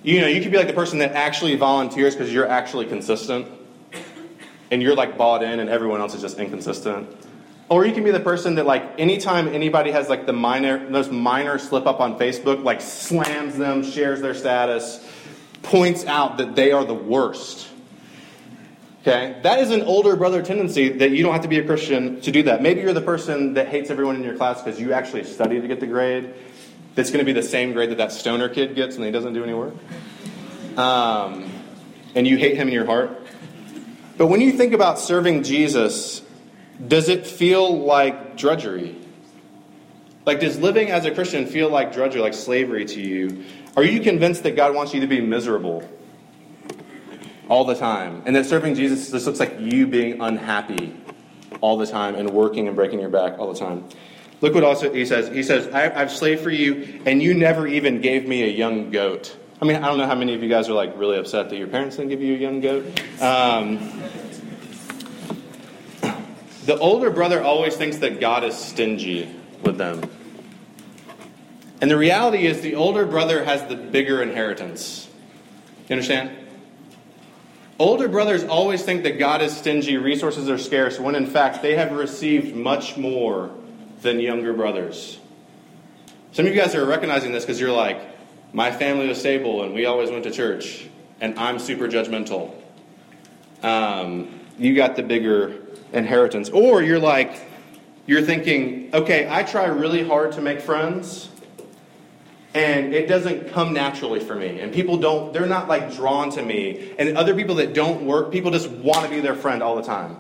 you 0.03 0.21
know, 0.21 0.27
you 0.27 0.41
could 0.41 0.51
be 0.51 0.59
like 0.59 0.67
the 0.67 0.73
person 0.73 0.99
that 0.99 1.13
actually 1.13 1.55
volunteers 1.57 2.15
because 2.15 2.33
you're 2.33 2.49
actually 2.49 2.87
consistent, 2.87 3.47
and 4.71 4.83
you're 4.83 4.97
like 4.97 5.17
bought 5.17 5.43
in, 5.43 5.61
and 5.61 5.69
everyone 5.69 6.01
else 6.01 6.15
is 6.15 6.21
just 6.21 6.39
inconsistent. 6.39 7.09
Or 7.69 7.87
you 7.87 7.95
can 7.95 8.05
be 8.05 8.11
the 8.11 8.21
person 8.21 8.57
that, 8.57 8.67
like, 8.67 8.99
anytime 8.99 9.49
anybody 9.49 9.93
has 9.93 10.09
like 10.09 10.27
the 10.27 10.33
minor, 10.33 10.91
most 10.91 11.11
minor 11.11 11.59
slip 11.59 11.87
up 11.87 12.01
on 12.01 12.19
Facebook, 12.19 12.63
like 12.63 12.81
slams 12.81 13.57
them, 13.57 13.83
shares 13.83 14.21
their 14.21 14.35
status, 14.35 15.09
points 15.63 16.05
out 16.05 16.39
that 16.39 16.55
they 16.55 16.73
are 16.73 16.85
the 16.85 16.95
worst. 16.95 17.69
Okay? 19.03 19.41
That 19.43 19.61
is 19.61 19.71
an 19.71 19.83
older 19.83 20.17
brother 20.17 20.43
tendency 20.43 20.91
that 20.91 21.13
you 21.13 21.23
don't 21.23 21.33
have 21.33 21.43
to 21.43 21.49
be 21.49 21.59
a 21.59 21.65
Christian 21.65 22.21
to 22.21 22.31
do 22.31 22.43
that. 22.43 22.63
Maybe 22.63 22.83
you're 22.83 22.93
the 22.93 23.01
person 23.01 23.55
that 23.55 23.69
hates 23.69 23.91
everyone 23.91 24.17
in 24.17 24.23
your 24.23 24.37
class 24.37 24.63
because 24.63 24.81
you 24.81 24.93
actually 24.93 25.25
study 25.25 25.61
to 25.61 25.67
get 25.67 25.81
the 25.81 25.87
grade 25.87 26.35
that's 26.95 27.11
going 27.11 27.25
to 27.25 27.25
be 27.25 27.33
the 27.33 27.47
same 27.47 27.73
grade 27.73 27.91
that 27.91 27.99
that 27.99 28.13
stoner 28.13 28.49
kid 28.49 28.75
gets 28.75 28.97
and 28.97 29.05
he 29.05 29.11
doesn't 29.11 29.33
do 29.33 29.43
any 29.43 29.55
work. 29.55 29.75
Um, 30.77 31.51
and 32.15 32.27
you 32.27 32.37
hate 32.37 32.57
him 32.57 32.69
in 32.69 32.75
your 32.75 32.87
heart. 32.87 33.27
But 34.19 34.27
when 34.27 34.41
you 34.41 34.53
think 34.53 34.73
about 34.73 34.99
serving 34.99 35.43
Jesus 35.43 36.23
does 36.89 37.09
it 37.09 37.27
feel 37.27 37.85
like 37.85 38.37
drudgery? 38.37 38.97
Like, 40.25 40.41
does 40.41 40.59
living 40.59 40.91
as 40.91 41.05
a 41.05 41.11
Christian 41.11 41.47
feel 41.47 41.69
like 41.69 41.93
drudgery, 41.93 42.21
like 42.21 42.35
slavery 42.35 42.85
to 42.87 43.01
you? 43.01 43.45
Are 43.77 43.85
you 43.85 44.01
convinced 44.01 44.43
that 44.45 44.57
God 44.57 44.75
wants 44.75 44.95
you 44.95 45.01
to 45.01 45.07
be 45.07 45.21
miserable 45.21 45.89
all 47.49 47.65
the 47.65 47.75
time? 47.75 48.23
And 48.27 48.35
that 48.37 48.47
serving 48.47 48.75
Jesus 48.75 49.11
just 49.11 49.27
looks 49.27 49.41
like 49.41 49.59
you 49.59 49.87
being 49.87 50.21
unhappy 50.21 50.97
all 51.61 51.77
the 51.77 51.87
time 51.87 52.15
and 52.15 52.31
working 52.31 52.67
and 52.67 52.77
breaking 52.77 53.01
your 53.01 53.11
back 53.11 53.39
all 53.39 53.53
the 53.53 53.59
time? 53.59 53.85
Look 54.43 54.55
what 54.55 54.65
also 54.65 54.93
he 54.93 55.07
says. 55.07 55.29
He 55.29 55.45
says, 55.45 55.73
I, 55.73 55.83
have 55.89 56.11
slaved 56.11 56.43
for 56.43 56.51
you, 56.51 57.01
and 57.07 57.23
you 57.23 57.33
never 57.33 57.69
even 57.69 58.01
gave 58.01 58.27
me 58.27 58.43
a 58.43 58.49
young 58.49 58.91
goat. 58.91 59.37
I 59.63 59.65
mean, 59.65 59.77
I 59.77 59.87
don't 59.87 59.99
know 59.99 60.07
how 60.07 60.17
many 60.17 60.35
of 60.35 60.43
you 60.43 60.49
guys 60.49 60.69
are 60.69 60.73
like 60.73 60.99
really 60.99 61.17
upset 61.17 61.49
that 61.51 61.57
your 61.57 61.69
parents 61.69 61.97
didn't 61.97 62.11
give 62.11 62.21
you 62.21 62.35
a 62.35 62.39
young 62.39 62.61
goat. 62.61 62.85
Um, 63.23 63.79
the 66.67 66.77
older 66.77 67.11
brother 67.11 67.41
always 67.41 67.77
thinks 67.77 67.99
that 67.99 68.19
God 68.19 68.43
is 68.43 68.57
stingy 68.57 69.33
with 69.63 69.79
them. 69.79 70.03
And 71.81 71.89
the 71.89 71.97
reality 71.97 72.45
is, 72.47 72.63
the 72.63 72.75
older 72.75 73.07
brother 73.07 73.45
has 73.45 73.65
the 73.69 73.77
bigger 73.77 74.23
inheritance. 74.23 75.09
You 75.89 75.95
understand? 75.95 76.37
Older 77.79 78.09
brothers 78.09 78.43
always 78.43 78.83
think 78.83 79.05
that 79.05 79.21
God 79.21 79.41
is 79.41 79.57
stingy, 79.57 79.99
resources 79.99 80.49
are 80.49 80.59
scarce, 80.59 80.99
when 80.99 81.15
in 81.15 81.27
fact 81.27 81.63
they 81.63 81.77
have 81.77 81.93
received 81.93 82.57
much 82.57 82.97
more 82.97 83.53
than 84.03 84.21
younger 84.21 84.53
brothers. 84.53 85.19
Some 86.33 86.47
of 86.47 86.55
you 86.55 86.61
guys 86.61 86.75
are 86.75 86.85
recognizing 86.85 87.33
this 87.33 87.45
because 87.45 87.61
you're 87.61 87.73
like, 87.73 88.01
my 88.53 88.71
family 88.71 89.09
was 89.09 89.19
stable 89.19 89.63
and 89.63 89.73
we 89.75 89.87
always 89.87 90.11
went 90.11 90.25
to 90.25 90.31
church, 90.31 90.87
and 91.21 91.39
I'm 91.39 91.59
super 91.59 91.89
judgmental. 91.89 92.55
Um, 93.63 94.41
you 94.59 94.75
got 94.75 94.97
the 94.97 95.03
bigger 95.03 95.63
inheritance. 95.93 96.49
Or 96.51 96.83
you're 96.83 96.99
like, 96.99 97.41
you're 98.07 98.23
thinking, 98.23 98.91
okay, 98.93 99.29
I 99.31 99.43
try 99.43 99.67
really 99.67 100.07
hard 100.07 100.33
to 100.33 100.41
make 100.41 100.61
friends, 100.61 101.29
and 102.55 102.93
it 102.93 103.09
doesn't 103.09 103.53
come 103.53 103.73
naturally 103.73 104.21
for 104.21 104.35
me. 104.35 104.61
And 104.61 104.75
people 104.75 104.99
don't, 104.99 105.33
they're 105.33 105.47
not 105.47 105.69
like 105.69 105.95
drawn 105.95 106.31
to 106.31 106.43
me. 106.43 106.95
And 106.99 107.17
other 107.17 107.35
people 107.35 107.55
that 107.57 107.73
don't 107.73 108.05
work, 108.05 108.33
people 108.33 108.51
just 108.51 108.69
want 108.69 109.05
to 109.05 109.11
be 109.11 109.21
their 109.21 109.35
friend 109.35 109.63
all 109.63 109.77
the 109.77 109.83
time. 109.83 110.17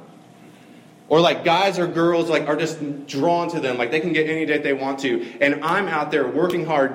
Or 1.12 1.20
like 1.20 1.44
guys 1.44 1.78
or 1.78 1.86
girls 1.86 2.30
like 2.30 2.48
are 2.48 2.56
just 2.56 3.06
drawn 3.06 3.50
to 3.50 3.60
them, 3.60 3.76
like 3.76 3.90
they 3.90 4.00
can 4.00 4.14
get 4.14 4.30
any 4.30 4.46
date 4.46 4.62
they 4.62 4.72
want 4.72 5.00
to. 5.00 5.36
And 5.42 5.62
I'm 5.62 5.86
out 5.86 6.10
there 6.10 6.26
working 6.26 6.64
hard, 6.64 6.90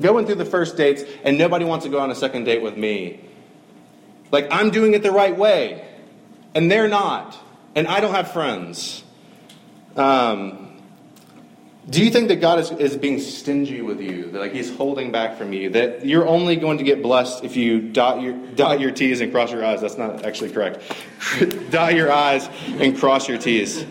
going 0.00 0.26
through 0.26 0.34
the 0.34 0.44
first 0.44 0.76
dates, 0.76 1.04
and 1.22 1.38
nobody 1.38 1.64
wants 1.64 1.84
to 1.84 1.90
go 1.92 2.00
on 2.00 2.10
a 2.10 2.14
second 2.16 2.42
date 2.42 2.60
with 2.60 2.76
me. 2.76 3.20
Like 4.32 4.48
I'm 4.50 4.70
doing 4.70 4.94
it 4.94 5.04
the 5.04 5.12
right 5.12 5.36
way, 5.36 5.86
and 6.56 6.68
they're 6.68 6.88
not 6.88 7.38
and 7.74 7.86
I 7.86 8.00
don't 8.00 8.14
have 8.14 8.32
friends. 8.32 9.02
Um, 9.96 10.59
do 11.90 12.04
you 12.04 12.10
think 12.10 12.28
that 12.28 12.36
God 12.36 12.60
is, 12.60 12.70
is 12.70 12.96
being 12.96 13.18
stingy 13.18 13.82
with 13.82 14.00
you? 14.00 14.30
That 14.30 14.38
like 14.38 14.52
He's 14.52 14.74
holding 14.74 15.10
back 15.10 15.36
from 15.36 15.52
you? 15.52 15.70
That 15.70 16.06
you're 16.06 16.26
only 16.26 16.56
going 16.56 16.78
to 16.78 16.84
get 16.84 17.02
blessed 17.02 17.44
if 17.44 17.56
you 17.56 17.80
dot 17.80 18.22
your 18.22 18.34
dot 18.54 18.80
your 18.80 18.92
T's 18.92 19.20
and 19.20 19.32
cross 19.32 19.50
your 19.50 19.64
I's? 19.64 19.80
That's 19.80 19.98
not 19.98 20.24
actually 20.24 20.50
correct. 20.50 20.82
dot 21.70 21.94
your 21.94 22.12
I's 22.12 22.48
and 22.68 22.96
cross 22.96 23.28
your 23.28 23.38
T's. 23.38 23.84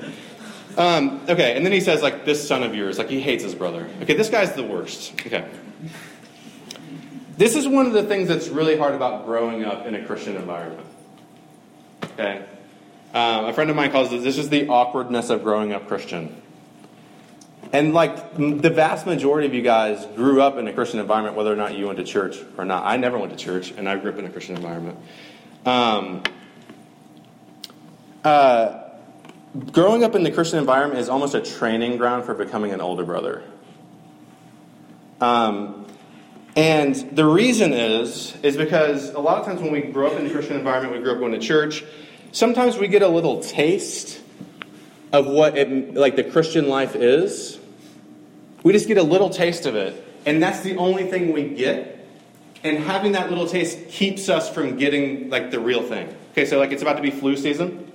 Um, 0.77 1.19
okay, 1.27 1.57
and 1.57 1.65
then 1.65 1.73
he 1.73 1.81
says 1.81 2.01
like 2.01 2.23
this 2.23 2.47
son 2.47 2.63
of 2.63 2.73
yours, 2.73 2.97
like 2.97 3.09
he 3.09 3.19
hates 3.19 3.43
his 3.43 3.53
brother. 3.53 3.89
Okay, 4.01 4.13
this 4.13 4.29
guy's 4.29 4.53
the 4.53 4.63
worst. 4.63 5.13
Okay. 5.25 5.45
This 7.35 7.55
is 7.55 7.67
one 7.67 7.85
of 7.85 7.93
the 7.93 8.03
things 8.03 8.27
that's 8.27 8.49
really 8.49 8.77
hard 8.77 8.95
about 8.95 9.25
growing 9.25 9.63
up 9.63 9.85
in 9.85 9.95
a 9.95 10.05
Christian 10.05 10.35
environment. 10.35 10.85
Okay? 12.03 12.45
Um, 13.13 13.45
a 13.45 13.53
friend 13.53 13.69
of 13.69 13.75
mine 13.75 13.91
calls 13.91 14.11
it 14.11 14.23
this 14.23 14.37
is 14.37 14.49
the 14.49 14.67
awkwardness 14.67 15.29
of 15.29 15.43
growing 15.43 15.73
up 15.73 15.87
Christian. 15.87 16.41
And 17.71 17.93
like 17.93 18.35
the 18.35 18.69
vast 18.69 19.05
majority 19.05 19.47
of 19.47 19.53
you 19.53 19.61
guys 19.61 20.05
grew 20.15 20.41
up 20.41 20.57
in 20.57 20.67
a 20.67 20.73
Christian 20.73 20.99
environment, 20.99 21.35
whether 21.35 21.53
or 21.53 21.55
not 21.55 21.75
you 21.75 21.85
went 21.85 21.97
to 21.99 22.03
church 22.03 22.37
or 22.57 22.65
not. 22.65 22.85
I 22.85 22.97
never 22.97 23.17
went 23.17 23.31
to 23.31 23.37
church, 23.37 23.71
and 23.71 23.87
I 23.87 23.95
grew 23.97 24.11
up 24.11 24.17
in 24.17 24.25
a 24.25 24.29
Christian 24.29 24.55
environment. 24.55 24.97
Um, 25.65 26.23
uh, 28.23 28.89
growing 29.71 30.03
up 30.03 30.15
in 30.15 30.23
the 30.23 30.31
Christian 30.31 30.57
environment 30.57 30.99
is 30.99 31.09
almost 31.09 31.35
a 31.35 31.41
training 31.41 31.97
ground 31.97 32.25
for 32.25 32.33
becoming 32.33 32.71
an 32.71 32.81
older 32.81 33.03
brother. 33.03 33.43
Um, 35.21 35.85
and 36.55 36.95
the 36.95 37.25
reason 37.25 37.71
is 37.73 38.35
is 38.41 38.57
because 38.57 39.11
a 39.11 39.19
lot 39.19 39.39
of 39.39 39.45
times 39.45 39.61
when 39.61 39.71
we 39.71 39.81
grow 39.81 40.07
up 40.07 40.17
in 40.17 40.25
the 40.25 40.33
Christian 40.33 40.57
environment, 40.57 40.95
we 40.95 41.03
grew 41.03 41.13
up 41.13 41.19
going 41.19 41.33
to 41.33 41.39
church 41.39 41.83
sometimes 42.31 42.77
we 42.77 42.87
get 42.87 43.01
a 43.01 43.07
little 43.07 43.41
taste 43.41 44.21
of 45.11 45.27
what 45.27 45.57
it, 45.57 45.95
like 45.95 46.15
the 46.15 46.23
Christian 46.23 46.69
life 46.69 46.95
is. 46.95 47.58
We 48.63 48.73
just 48.73 48.87
get 48.87 48.97
a 48.97 49.03
little 49.03 49.29
taste 49.29 49.65
of 49.65 49.75
it, 49.75 50.03
and 50.25 50.41
that's 50.41 50.61
the 50.61 50.75
only 50.77 51.05
thing 51.05 51.33
we 51.33 51.49
get. 51.49 51.95
And 52.63 52.77
having 52.77 53.13
that 53.13 53.29
little 53.29 53.47
taste 53.47 53.87
keeps 53.87 54.27
us 54.27 54.49
from 54.49 54.75
getting 54.77 55.29
like 55.29 55.49
the 55.49 55.59
real 55.59 55.81
thing. 55.81 56.13
Okay, 56.31 56.45
so 56.45 56.59
like 56.59 56.71
it's 56.71 56.81
about 56.81 56.97
to 56.97 57.01
be 57.01 57.11
flu 57.11 57.37
season. 57.37 57.91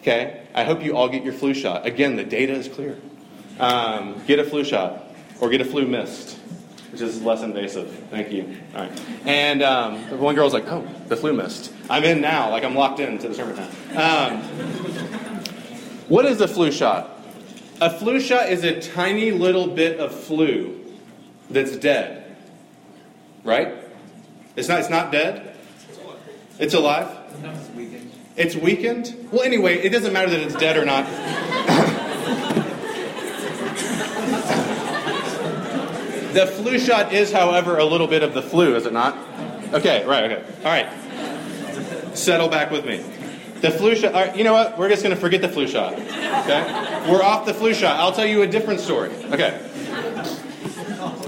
Okay, 0.00 0.46
I 0.54 0.64
hope 0.64 0.82
you 0.82 0.96
all 0.96 1.08
get 1.08 1.22
your 1.22 1.32
flu 1.32 1.54
shot. 1.54 1.86
Again, 1.86 2.16
the 2.16 2.24
data 2.24 2.52
is 2.52 2.68
clear. 2.68 2.98
Um, 3.60 4.20
get 4.26 4.38
a 4.38 4.44
flu 4.44 4.64
shot 4.64 5.04
or 5.40 5.48
get 5.48 5.60
a 5.60 5.64
flu 5.64 5.86
mist 5.86 6.38
which 6.92 7.00
is 7.02 7.22
less 7.22 7.42
invasive. 7.42 7.90
Thank 8.10 8.32
you. 8.32 8.56
All 8.74 8.82
right. 8.82 9.00
And 9.26 9.62
um, 9.62 10.18
one 10.18 10.34
girl's 10.34 10.54
like, 10.54 10.66
oh, 10.68 10.86
the 11.08 11.16
flu 11.16 11.32
mist. 11.32 11.72
I'm 11.90 12.04
in 12.04 12.20
now. 12.20 12.50
Like 12.50 12.64
I'm 12.64 12.74
locked 12.74 13.00
into 13.00 13.28
the 13.28 13.34
sermon 13.34 13.56
now. 13.56 14.28
Um, 14.28 14.42
what 16.08 16.24
is 16.24 16.40
a 16.40 16.48
flu 16.48 16.72
shot? 16.72 17.17
A 17.80 17.90
flu 17.90 18.20
shot 18.20 18.50
is 18.50 18.64
a 18.64 18.80
tiny 18.80 19.30
little 19.30 19.68
bit 19.68 20.00
of 20.00 20.12
flu 20.12 20.84
that's 21.48 21.76
dead. 21.76 22.36
right? 23.44 23.72
It's 24.56 24.66
not, 24.68 24.80
it's 24.80 24.90
not 24.90 25.12
dead? 25.12 25.54
It's 26.58 26.74
alive? 26.74 27.16
It's 28.36 28.56
weakened? 28.56 29.28
Well, 29.30 29.42
anyway, 29.42 29.78
it 29.78 29.90
doesn't 29.90 30.12
matter 30.12 30.28
that 30.30 30.40
it's 30.40 30.56
dead 30.56 30.76
or 30.76 30.84
not. 30.84 31.06
the 36.34 36.46
flu 36.46 36.80
shot 36.80 37.12
is, 37.12 37.30
however, 37.32 37.78
a 37.78 37.84
little 37.84 38.08
bit 38.08 38.24
of 38.24 38.34
the 38.34 38.42
flu, 38.42 38.74
is 38.74 38.86
it 38.86 38.92
not? 38.92 39.16
Okay, 39.72 40.04
right, 40.04 40.32
okay. 40.32 40.44
All 40.58 40.72
right. 40.72 40.88
Settle 42.16 42.48
back 42.48 42.72
with 42.72 42.84
me. 42.84 43.04
The 43.60 43.70
flu 43.72 43.96
shot, 43.96 44.36
you 44.36 44.44
know 44.44 44.52
what? 44.52 44.78
We're 44.78 44.88
just 44.88 45.02
going 45.02 45.14
to 45.14 45.20
forget 45.20 45.42
the 45.42 45.48
flu 45.48 45.66
shot. 45.66 45.94
Okay? 45.94 47.04
We're 47.10 47.22
off 47.22 47.44
the 47.44 47.54
flu 47.54 47.74
shot. 47.74 47.96
I'll 47.98 48.12
tell 48.12 48.26
you 48.26 48.42
a 48.42 48.46
different 48.46 48.80
story. 48.80 49.10
Okay. 49.32 49.58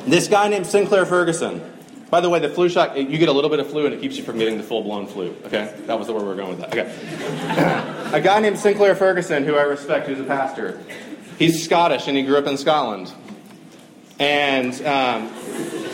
This 0.06 0.28
guy 0.28 0.48
named 0.48 0.66
Sinclair 0.66 1.06
Ferguson. 1.06 1.60
By 2.08 2.20
the 2.20 2.28
way, 2.28 2.40
the 2.40 2.48
flu 2.48 2.68
shot, 2.68 2.96
you 2.96 3.18
get 3.18 3.28
a 3.28 3.32
little 3.32 3.50
bit 3.50 3.60
of 3.60 3.70
flu 3.70 3.86
and 3.86 3.94
it 3.94 4.00
keeps 4.00 4.16
you 4.16 4.24
from 4.24 4.38
getting 4.38 4.58
the 4.58 4.64
full 4.64 4.82
blown 4.82 5.06
flu. 5.06 5.34
Okay? 5.46 5.74
That 5.86 5.98
was 5.98 6.08
the 6.08 6.12
where 6.12 6.22
we 6.22 6.28
were 6.28 6.36
going 6.36 6.58
with 6.58 6.60
that. 6.60 6.76
Okay. 6.76 8.12
a 8.16 8.20
guy 8.20 8.40
named 8.40 8.58
Sinclair 8.58 8.94
Ferguson, 8.94 9.44
who 9.44 9.56
I 9.56 9.62
respect, 9.62 10.06
who's 10.08 10.20
a 10.20 10.24
pastor. 10.24 10.80
He's 11.38 11.64
Scottish 11.64 12.08
and 12.08 12.16
he 12.16 12.22
grew 12.24 12.36
up 12.36 12.46
in 12.46 12.56
Scotland. 12.56 13.12
And 14.18 14.74
um, 14.84 15.32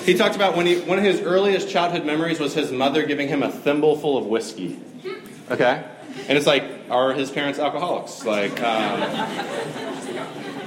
he 0.04 0.14
talked 0.14 0.36
about 0.36 0.56
when 0.56 0.66
he, 0.66 0.80
one 0.80 0.98
of 0.98 1.04
his 1.04 1.20
earliest 1.20 1.68
childhood 1.68 2.04
memories 2.04 2.40
was 2.40 2.54
his 2.54 2.72
mother 2.72 3.06
giving 3.06 3.28
him 3.28 3.42
a 3.42 3.50
thimble 3.50 3.96
full 3.96 4.18
of 4.18 4.26
whiskey. 4.26 4.80
Okay? 5.50 5.84
And 6.28 6.36
it's 6.36 6.46
like, 6.46 6.64
are 6.90 7.12
his 7.12 7.30
parents 7.30 7.58
alcoholics? 7.58 8.24
Like, 8.24 8.60
um, 8.62 9.02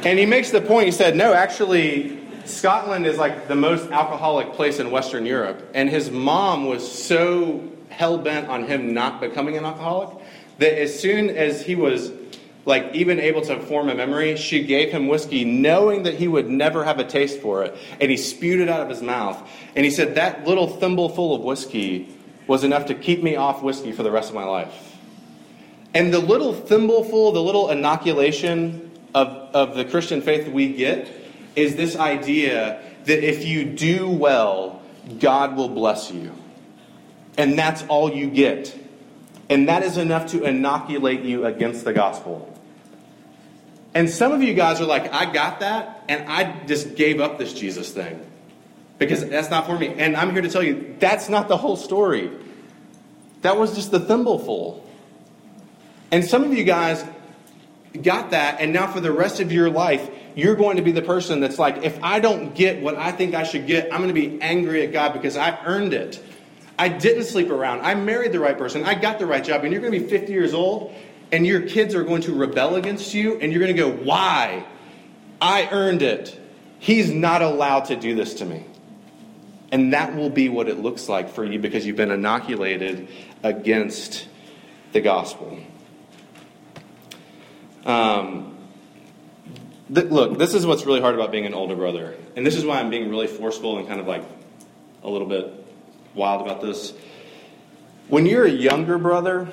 and 0.05 0.17
he 0.17 0.25
makes 0.25 0.51
the 0.51 0.61
point, 0.61 0.85
he 0.85 0.91
said, 0.91 1.15
no, 1.15 1.33
actually, 1.33 2.19
Scotland 2.45 3.05
is 3.05 3.17
like 3.17 3.47
the 3.47 3.55
most 3.55 3.89
alcoholic 3.91 4.53
place 4.53 4.79
in 4.79 4.91
Western 4.91 5.25
Europe. 5.25 5.69
And 5.73 5.89
his 5.89 6.09
mom 6.09 6.65
was 6.65 6.89
so 6.89 7.69
hell 7.89 8.17
bent 8.17 8.47
on 8.47 8.65
him 8.65 8.93
not 8.93 9.19
becoming 9.19 9.57
an 9.57 9.65
alcoholic 9.65 10.17
that 10.59 10.79
as 10.79 10.97
soon 10.97 11.29
as 11.29 11.65
he 11.65 11.75
was 11.75 12.11
like 12.65 12.93
even 12.93 13.19
able 13.19 13.41
to 13.41 13.59
form 13.61 13.89
a 13.89 13.95
memory, 13.95 14.35
she 14.35 14.63
gave 14.63 14.91
him 14.91 15.07
whiskey 15.07 15.43
knowing 15.43 16.03
that 16.03 16.15
he 16.15 16.27
would 16.27 16.49
never 16.49 16.83
have 16.83 16.99
a 16.99 17.03
taste 17.03 17.39
for 17.39 17.63
it. 17.63 17.75
And 17.99 18.11
he 18.11 18.17
spewed 18.17 18.61
it 18.61 18.69
out 18.69 18.81
of 18.81 18.89
his 18.89 19.01
mouth. 19.01 19.41
And 19.75 19.85
he 19.85 19.91
said, 19.91 20.15
That 20.15 20.45
little 20.45 20.67
thimble 20.67 21.09
full 21.09 21.35
of 21.35 21.41
whiskey 21.41 22.07
was 22.47 22.63
enough 22.63 22.87
to 22.87 22.95
keep 22.95 23.23
me 23.23 23.35
off 23.35 23.61
whiskey 23.63 23.91
for 23.91 24.03
the 24.03 24.11
rest 24.11 24.29
of 24.29 24.35
my 24.35 24.43
life. 24.43 24.88
And 25.93 26.13
the 26.13 26.19
little 26.19 26.53
thimbleful, 26.53 27.33
the 27.33 27.41
little 27.41 27.69
inoculation 27.69 28.91
of, 29.13 29.27
of 29.53 29.75
the 29.75 29.85
Christian 29.85 30.21
faith 30.21 30.47
we 30.47 30.73
get 30.73 31.09
is 31.55 31.75
this 31.75 31.95
idea 31.95 32.81
that 33.05 33.27
if 33.27 33.45
you 33.45 33.65
do 33.65 34.09
well, 34.09 34.81
God 35.19 35.55
will 35.55 35.69
bless 35.69 36.11
you. 36.11 36.31
And 37.37 37.57
that's 37.57 37.83
all 37.87 38.13
you 38.13 38.29
get. 38.29 38.77
And 39.49 39.67
that 39.67 39.81
is 39.81 39.97
enough 39.97 40.31
to 40.31 40.43
inoculate 40.43 41.21
you 41.21 41.45
against 41.45 41.85
the 41.85 41.93
gospel. 41.93 42.45
And 43.93 44.09
some 44.09 44.31
of 44.31 44.43
you 44.43 44.53
guys 44.53 44.79
are 44.79 44.85
like, 44.85 45.11
I 45.11 45.31
got 45.31 45.61
that, 45.61 46.03
and 46.07 46.29
I 46.29 46.65
just 46.67 46.95
gave 46.95 47.19
up 47.19 47.39
this 47.39 47.53
Jesus 47.53 47.91
thing 47.91 48.23
because 48.99 49.27
that's 49.27 49.49
not 49.49 49.65
for 49.65 49.79
me. 49.79 49.87
And 49.87 50.15
I'm 50.15 50.31
here 50.31 50.43
to 50.43 50.49
tell 50.49 50.61
you, 50.61 50.95
that's 50.99 51.29
not 51.29 51.47
the 51.47 51.57
whole 51.57 51.75
story. 51.75 52.29
That 53.41 53.57
was 53.57 53.73
just 53.73 53.89
the 53.89 53.99
thimbleful. 53.99 54.85
And 56.11 56.25
some 56.25 56.43
of 56.43 56.53
you 56.53 56.63
guys 56.63 57.03
got 58.01 58.31
that, 58.31 58.59
and 58.59 58.73
now 58.73 58.91
for 58.91 58.99
the 58.99 59.11
rest 59.11 59.39
of 59.39 59.51
your 59.51 59.69
life, 59.69 60.09
you're 60.35 60.55
going 60.55 60.77
to 60.77 60.83
be 60.83 60.91
the 60.91 61.01
person 61.01 61.39
that's 61.39 61.59
like, 61.59 61.83
if 61.83 62.01
I 62.03 62.19
don't 62.19 62.53
get 62.55 62.81
what 62.81 62.95
I 62.95 63.11
think 63.11 63.35
I 63.35 63.43
should 63.43 63.67
get, 63.67 63.93
I'm 63.93 64.01
going 64.01 64.13
to 64.13 64.19
be 64.19 64.41
angry 64.41 64.83
at 64.85 64.91
God 64.91 65.13
because 65.13 65.37
I 65.37 65.59
earned 65.65 65.93
it. 65.93 66.23
I 66.77 66.87
didn't 66.87 67.25
sleep 67.25 67.49
around. 67.49 67.81
I 67.81 67.95
married 67.95 68.31
the 68.31 68.39
right 68.39 68.57
person. 68.57 68.85
I 68.85 68.95
got 68.95 69.19
the 69.19 69.25
right 69.25 69.43
job. 69.43 69.63
And 69.63 69.73
you're 69.73 69.81
going 69.81 69.93
to 69.93 69.99
be 69.99 70.07
50 70.07 70.31
years 70.31 70.53
old, 70.53 70.93
and 71.31 71.45
your 71.45 71.61
kids 71.61 71.93
are 71.93 72.03
going 72.03 72.21
to 72.23 72.33
rebel 72.33 72.75
against 72.75 73.13
you, 73.13 73.37
and 73.39 73.51
you're 73.51 73.59
going 73.59 73.75
to 73.75 73.81
go, 73.81 73.91
Why? 73.91 74.65
I 75.41 75.69
earned 75.71 76.01
it. 76.01 76.39
He's 76.79 77.11
not 77.11 77.41
allowed 77.41 77.85
to 77.85 77.95
do 77.95 78.15
this 78.15 78.35
to 78.35 78.45
me. 78.45 78.65
And 79.71 79.93
that 79.93 80.15
will 80.15 80.29
be 80.29 80.49
what 80.49 80.67
it 80.67 80.79
looks 80.79 81.07
like 81.07 81.29
for 81.29 81.45
you 81.45 81.59
because 81.59 81.85
you've 81.85 81.95
been 81.95 82.11
inoculated 82.11 83.07
against 83.43 84.27
the 84.93 85.01
gospel. 85.01 85.59
Um, 87.85 88.57
th- 89.93 90.07
look, 90.07 90.37
this 90.37 90.53
is 90.53 90.65
what's 90.65 90.85
really 90.85 91.01
hard 91.01 91.15
about 91.15 91.31
being 91.31 91.45
an 91.45 91.53
older 91.53 91.75
brother. 91.75 92.15
And 92.35 92.45
this 92.45 92.55
is 92.55 92.65
why 92.65 92.79
I'm 92.79 92.89
being 92.89 93.09
really 93.09 93.27
forceful 93.27 93.77
and 93.77 93.87
kind 93.87 93.99
of 93.99 94.07
like 94.07 94.23
a 95.03 95.09
little 95.09 95.27
bit 95.27 95.53
wild 96.13 96.41
about 96.41 96.61
this. 96.61 96.93
When 98.07 98.25
you're 98.25 98.45
a 98.45 98.51
younger 98.51 98.97
brother, 98.97 99.47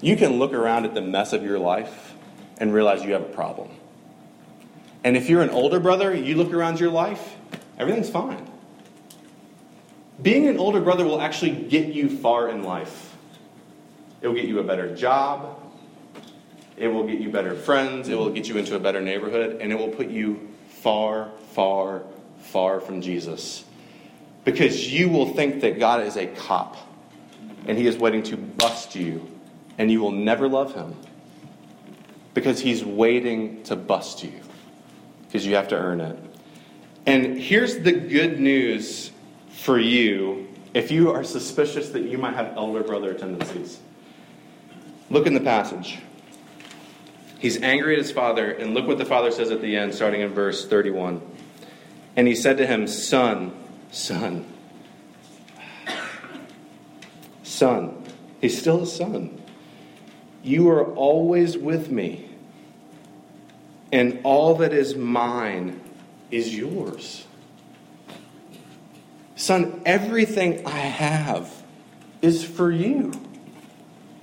you 0.00 0.16
can 0.16 0.38
look 0.38 0.52
around 0.52 0.84
at 0.84 0.94
the 0.94 1.00
mess 1.00 1.32
of 1.32 1.42
your 1.42 1.58
life 1.58 2.14
and 2.58 2.72
realize 2.72 3.02
you 3.02 3.12
have 3.12 3.22
a 3.22 3.32
problem. 3.32 3.70
And 5.02 5.16
if 5.16 5.28
you're 5.28 5.42
an 5.42 5.50
older 5.50 5.80
brother, 5.80 6.14
you 6.14 6.36
look 6.36 6.52
around 6.52 6.80
your 6.80 6.90
life, 6.90 7.36
everything's 7.78 8.10
fine. 8.10 8.50
Being 10.22 10.46
an 10.46 10.58
older 10.58 10.80
brother 10.80 11.04
will 11.04 11.20
actually 11.20 11.50
get 11.50 11.88
you 11.88 12.08
far 12.08 12.48
in 12.48 12.62
life. 12.62 13.16
It 14.20 14.28
will 14.28 14.34
get 14.34 14.46
you 14.46 14.58
a 14.60 14.64
better 14.64 14.94
job, 14.94 15.60
it 16.76 16.88
will 16.88 17.06
get 17.06 17.20
you 17.20 17.30
better 17.30 17.54
friends. 17.54 18.08
It 18.08 18.16
will 18.16 18.30
get 18.30 18.48
you 18.48 18.56
into 18.56 18.74
a 18.74 18.78
better 18.78 19.00
neighborhood. 19.00 19.58
And 19.60 19.72
it 19.72 19.76
will 19.76 19.88
put 19.88 20.08
you 20.08 20.48
far, 20.68 21.30
far, 21.52 22.02
far 22.40 22.80
from 22.80 23.00
Jesus. 23.00 23.64
Because 24.44 24.92
you 24.92 25.08
will 25.08 25.34
think 25.34 25.60
that 25.62 25.78
God 25.78 26.02
is 26.06 26.16
a 26.16 26.26
cop 26.26 26.76
and 27.66 27.78
he 27.78 27.86
is 27.86 27.96
waiting 27.96 28.22
to 28.24 28.36
bust 28.36 28.94
you. 28.94 29.30
And 29.78 29.90
you 29.90 30.00
will 30.00 30.12
never 30.12 30.48
love 30.48 30.74
him. 30.74 30.94
Because 32.34 32.60
he's 32.60 32.84
waiting 32.84 33.62
to 33.64 33.76
bust 33.76 34.22
you. 34.22 34.32
Because 35.26 35.46
you 35.46 35.54
have 35.54 35.68
to 35.68 35.76
earn 35.76 36.00
it. 36.00 36.18
And 37.06 37.38
here's 37.38 37.78
the 37.78 37.92
good 37.92 38.40
news 38.40 39.10
for 39.50 39.78
you 39.78 40.48
if 40.74 40.90
you 40.90 41.12
are 41.12 41.22
suspicious 41.22 41.90
that 41.90 42.02
you 42.02 42.18
might 42.18 42.34
have 42.34 42.56
elder 42.56 42.82
brother 42.82 43.14
tendencies. 43.14 43.78
Look 45.10 45.26
in 45.26 45.34
the 45.34 45.40
passage. 45.40 45.98
He's 47.44 47.60
angry 47.60 47.92
at 47.92 47.98
his 47.98 48.10
father, 48.10 48.52
and 48.52 48.72
look 48.72 48.86
what 48.86 48.96
the 48.96 49.04
father 49.04 49.30
says 49.30 49.50
at 49.50 49.60
the 49.60 49.76
end, 49.76 49.94
starting 49.94 50.22
in 50.22 50.30
verse 50.30 50.66
31. 50.66 51.20
And 52.16 52.26
he 52.26 52.34
said 52.34 52.56
to 52.56 52.66
him, 52.66 52.86
Son, 52.86 53.54
son, 53.90 54.46
son. 57.42 58.02
He's 58.40 58.58
still 58.58 58.84
a 58.84 58.86
son. 58.86 59.42
You 60.42 60.70
are 60.70 60.86
always 60.94 61.58
with 61.58 61.90
me, 61.90 62.30
and 63.92 64.20
all 64.24 64.54
that 64.54 64.72
is 64.72 64.96
mine 64.96 65.82
is 66.30 66.56
yours. 66.56 67.26
Son, 69.36 69.82
everything 69.84 70.66
I 70.66 70.78
have 70.78 71.52
is 72.22 72.42
for 72.42 72.72
you. 72.72 73.12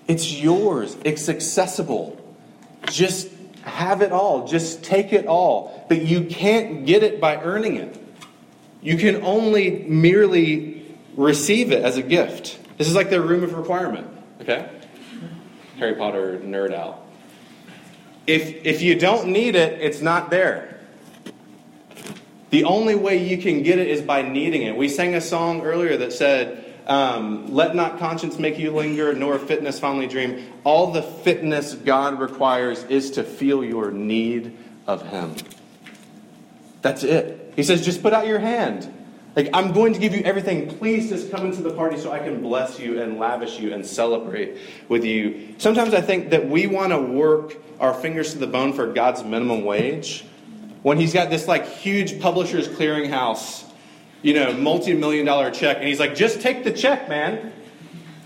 It's 0.07 0.33
yours, 0.33 0.97
it's 1.05 1.29
accessible. 1.29 2.17
Just 2.87 3.29
have 3.63 4.01
it 4.01 4.11
all. 4.11 4.47
Just 4.47 4.83
take 4.83 5.13
it 5.13 5.27
all. 5.27 5.85
But 5.87 6.01
you 6.01 6.25
can't 6.25 6.85
get 6.85 7.03
it 7.03 7.21
by 7.21 7.37
earning 7.37 7.77
it. 7.77 7.97
You 8.81 8.97
can 8.97 9.23
only 9.23 9.83
merely 9.87 10.95
receive 11.15 11.71
it 11.71 11.83
as 11.83 11.97
a 11.97 12.01
gift. 12.01 12.57
This 12.77 12.87
is 12.87 12.95
like 12.95 13.09
the 13.09 13.21
room 13.21 13.43
of 13.43 13.53
requirement, 13.53 14.07
okay? 14.41 14.69
Harry 15.77 15.95
Potter 15.95 16.39
nerd 16.39 16.73
out. 16.73 17.05
If, 18.25 18.65
if 18.65 18.81
you 18.81 18.95
don't 18.95 19.27
need 19.27 19.55
it, 19.55 19.79
it's 19.81 20.01
not 20.01 20.29
there. 20.29 20.79
The 22.49 22.63
only 22.65 22.95
way 22.95 23.27
you 23.27 23.37
can 23.37 23.63
get 23.63 23.79
it 23.79 23.87
is 23.87 24.01
by 24.01 24.23
needing 24.23 24.63
it. 24.63 24.75
We 24.75 24.89
sang 24.89 25.15
a 25.15 25.21
song 25.21 25.61
earlier 25.61 25.97
that 25.97 26.11
said, 26.13 26.70
um, 26.91 27.53
let 27.53 27.73
not 27.73 27.99
conscience 27.99 28.37
make 28.37 28.59
you 28.59 28.71
linger, 28.71 29.13
nor 29.13 29.39
fitness 29.39 29.79
fondly 29.79 30.07
dream. 30.07 30.51
All 30.65 30.91
the 30.91 31.01
fitness 31.01 31.73
God 31.73 32.19
requires 32.19 32.83
is 32.83 33.11
to 33.11 33.23
feel 33.23 33.63
your 33.63 33.91
need 33.91 34.57
of 34.87 35.07
Him. 35.07 35.35
That's 36.81 37.03
it. 37.03 37.53
He 37.55 37.63
says, 37.63 37.85
just 37.85 38.03
put 38.03 38.11
out 38.11 38.27
your 38.27 38.39
hand. 38.39 38.93
Like, 39.37 39.51
I'm 39.53 39.71
going 39.71 39.93
to 39.93 39.99
give 39.99 40.13
you 40.13 40.21
everything. 40.23 40.67
Please 40.67 41.07
just 41.07 41.31
come 41.31 41.45
into 41.45 41.61
the 41.61 41.71
party 41.71 41.97
so 41.97 42.11
I 42.11 42.19
can 42.19 42.41
bless 42.41 42.77
you 42.77 43.01
and 43.01 43.17
lavish 43.17 43.57
you 43.57 43.73
and 43.73 43.85
celebrate 43.85 44.57
with 44.89 45.05
you. 45.05 45.55
Sometimes 45.59 45.93
I 45.93 46.01
think 46.01 46.31
that 46.31 46.49
we 46.49 46.67
want 46.67 46.91
to 46.91 46.99
work 46.99 47.55
our 47.79 47.93
fingers 47.93 48.33
to 48.33 48.39
the 48.39 48.47
bone 48.47 48.73
for 48.73 48.91
God's 48.91 49.23
minimum 49.23 49.63
wage 49.63 50.25
when 50.81 50.97
He's 50.97 51.13
got 51.13 51.29
this 51.29 51.47
like 51.47 51.65
huge 51.65 52.19
publisher's 52.19 52.67
clearinghouse 52.67 53.63
you 54.21 54.33
know, 54.33 54.53
multi 54.53 54.93
million 54.93 55.25
dollar 55.25 55.51
check. 55.51 55.77
And 55.77 55.87
he's 55.87 55.99
like, 55.99 56.15
just 56.15 56.41
take 56.41 56.63
the 56.63 56.71
check, 56.71 57.09
man. 57.09 57.53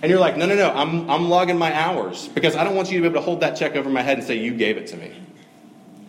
And 0.02 0.10
you're 0.10 0.20
like, 0.20 0.38
no, 0.38 0.46
no, 0.46 0.56
no, 0.56 0.72
I'm, 0.72 1.10
I'm 1.10 1.30
logging 1.30 1.58
my 1.58 1.74
hours 1.74 2.28
because 2.28 2.56
I 2.56 2.64
don't 2.64 2.76
want 2.76 2.92
you 2.92 2.98
to 2.98 3.02
be 3.02 3.08
able 3.08 3.22
to 3.22 3.26
hold 3.26 3.40
that 3.40 3.56
check 3.56 3.76
over 3.76 3.90
my 3.90 4.02
head 4.02 4.18
and 4.18 4.28
say, 4.28 4.38
you 4.38 4.54
gave 4.54 4.78
it 4.78 4.88
to 4.88 4.98
me. 4.98 5.14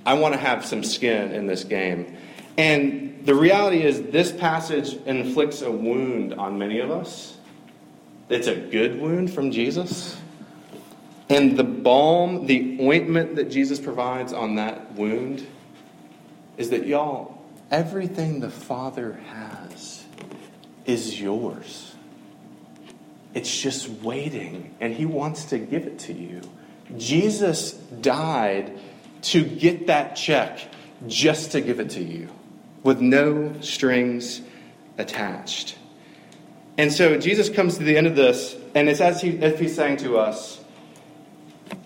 I 0.05 0.15
want 0.15 0.35
to 0.35 0.41
have 0.41 0.65
some 0.65 0.85
skin 0.85 1.33
in 1.33 1.47
this 1.47 1.65
game. 1.65 2.17
And 2.59 3.25
the 3.27 3.35
reality 3.35 3.83
is, 3.83 4.03
this 4.03 4.33
passage 4.33 4.95
inflicts 5.05 5.63
a 5.63 5.71
wound 5.71 6.35
on 6.35 6.59
many 6.59 6.79
of 6.79 6.91
us. 6.91 7.37
It's 8.29 8.47
a 8.47 8.55
good 8.55 9.01
wound 9.01 9.33
from 9.33 9.51
Jesus. 9.51 10.17
And 11.29 11.57
the 11.57 11.65
balm, 11.65 12.47
the 12.47 12.79
ointment 12.81 13.37
that 13.37 13.51
Jesus 13.51 13.81
provides 13.81 14.33
on 14.33 14.57
that 14.57 14.93
wound 14.93 15.47
is 16.57 16.71
that, 16.71 16.87
y'all, 16.87 17.36
everything 17.71 18.41
the 18.41 18.51
Father 18.51 19.15
has 19.29 20.05
is 20.85 21.21
yours. 21.21 21.95
It's 23.35 23.61
just 23.61 23.89
waiting, 23.89 24.75
and 24.81 24.95
He 24.95 25.07
wants 25.07 25.47
to 25.47 25.59
give 25.59 25.87
it 25.87 25.99
to 26.01 26.13
you. 26.13 26.41
Jesus 26.97 27.73
died 27.73 28.79
to 29.23 29.45
get 29.45 29.89
that 29.89 30.15
check 30.15 30.61
just 31.07 31.53
to 31.53 31.61
give 31.61 31.81
it 31.81 31.91
to 31.91 32.03
you 32.03 32.29
with 32.83 33.01
no 33.01 33.61
strings 33.61 34.41
attached. 34.97 35.77
And 36.79 36.93
so 36.93 37.19
Jesus 37.19 37.49
comes 37.49 37.79
to 37.79 37.85
the 37.85 37.97
end 37.97 38.07
of 38.07 38.17
this, 38.17 38.57
and 38.75 38.89
it's 38.89 39.01
as 39.01 39.21
he, 39.21 39.31
if 39.31 39.59
he's 39.59 39.75
saying 39.75 39.99
to 39.99 40.19
us 40.19 40.61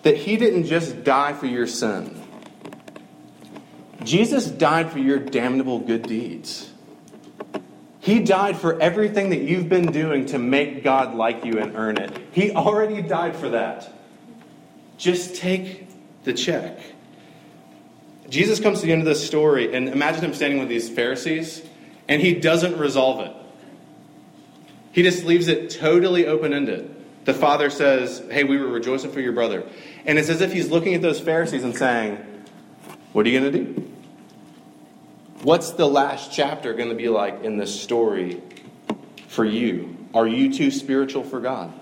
that 0.03 0.17
he 0.17 0.37
didn't 0.37 0.65
just 0.65 1.03
die 1.03 1.33
for 1.33 1.47
your 1.47 1.65
sin, 1.65 2.20
Jesus 4.03 4.47
died 4.47 4.91
for 4.91 4.99
your 4.99 5.19
damnable 5.19 5.79
good 5.79 6.03
deeds. 6.03 6.71
He 7.99 8.19
died 8.19 8.57
for 8.57 8.81
everything 8.81 9.29
that 9.29 9.41
you've 9.41 9.69
been 9.69 9.91
doing 9.91 10.25
to 10.27 10.39
make 10.39 10.83
God 10.83 11.13
like 11.13 11.45
you 11.45 11.59
and 11.59 11.75
earn 11.75 11.97
it. 11.97 12.11
He 12.31 12.51
already 12.51 13.03
died 13.03 13.35
for 13.35 13.49
that. 13.49 13.93
Just 14.97 15.35
take 15.35 15.87
the 16.23 16.33
check. 16.33 16.79
Jesus 18.27 18.59
comes 18.59 18.79
to 18.79 18.87
the 18.87 18.91
end 18.91 19.01
of 19.01 19.07
this 19.07 19.25
story, 19.25 19.75
and 19.75 19.87
imagine 19.89 20.23
him 20.23 20.33
standing 20.33 20.59
with 20.59 20.69
these 20.69 20.89
Pharisees, 20.89 21.61
and 22.07 22.21
he 22.21 22.33
doesn't 22.33 22.77
resolve 22.77 23.19
it. 23.19 23.35
He 24.93 25.03
just 25.03 25.23
leaves 25.23 25.47
it 25.47 25.69
totally 25.69 26.25
open 26.25 26.53
ended. 26.53 26.95
The 27.25 27.33
father 27.33 27.69
says, 27.69 28.23
Hey, 28.31 28.43
we 28.43 28.57
were 28.57 28.67
rejoicing 28.67 29.11
for 29.11 29.21
your 29.21 29.33
brother. 29.33 29.63
And 30.05 30.17
it's 30.17 30.29
as 30.29 30.41
if 30.41 30.51
he's 30.51 30.71
looking 30.71 30.95
at 30.95 31.01
those 31.01 31.19
Pharisees 31.19 31.63
and 31.63 31.75
saying, 31.75 32.17
What 33.13 33.25
are 33.25 33.29
you 33.29 33.39
going 33.39 33.51
to 33.51 33.63
do? 33.63 33.90
What's 35.43 35.71
the 35.71 35.87
last 35.87 36.31
chapter 36.31 36.75
going 36.75 36.89
to 36.89 36.95
be 36.95 37.09
like 37.09 37.43
in 37.43 37.57
this 37.57 37.81
story 37.81 38.43
for 39.27 39.43
you? 39.43 39.97
Are 40.13 40.27
you 40.27 40.53
too 40.53 40.69
spiritual 40.69 41.23
for 41.23 41.39
God? 41.39 41.73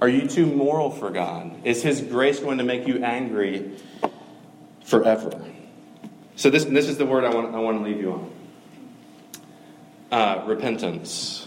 Are 0.00 0.08
you 0.08 0.26
too 0.26 0.46
moral 0.46 0.90
for 0.90 1.10
God? 1.10 1.64
Is 1.64 1.80
His 1.80 2.00
grace 2.00 2.40
going 2.40 2.58
to 2.58 2.64
make 2.64 2.88
you 2.88 3.04
angry 3.04 3.70
forever? 4.84 5.44
So, 6.34 6.50
this, 6.50 6.64
this 6.64 6.88
is 6.88 6.98
the 6.98 7.06
word 7.06 7.22
I 7.24 7.32
want, 7.32 7.54
I 7.54 7.60
want 7.60 7.78
to 7.78 7.84
leave 7.84 8.00
you 8.00 8.12
on 8.12 8.32
uh, 10.10 10.44
repentance. 10.44 11.46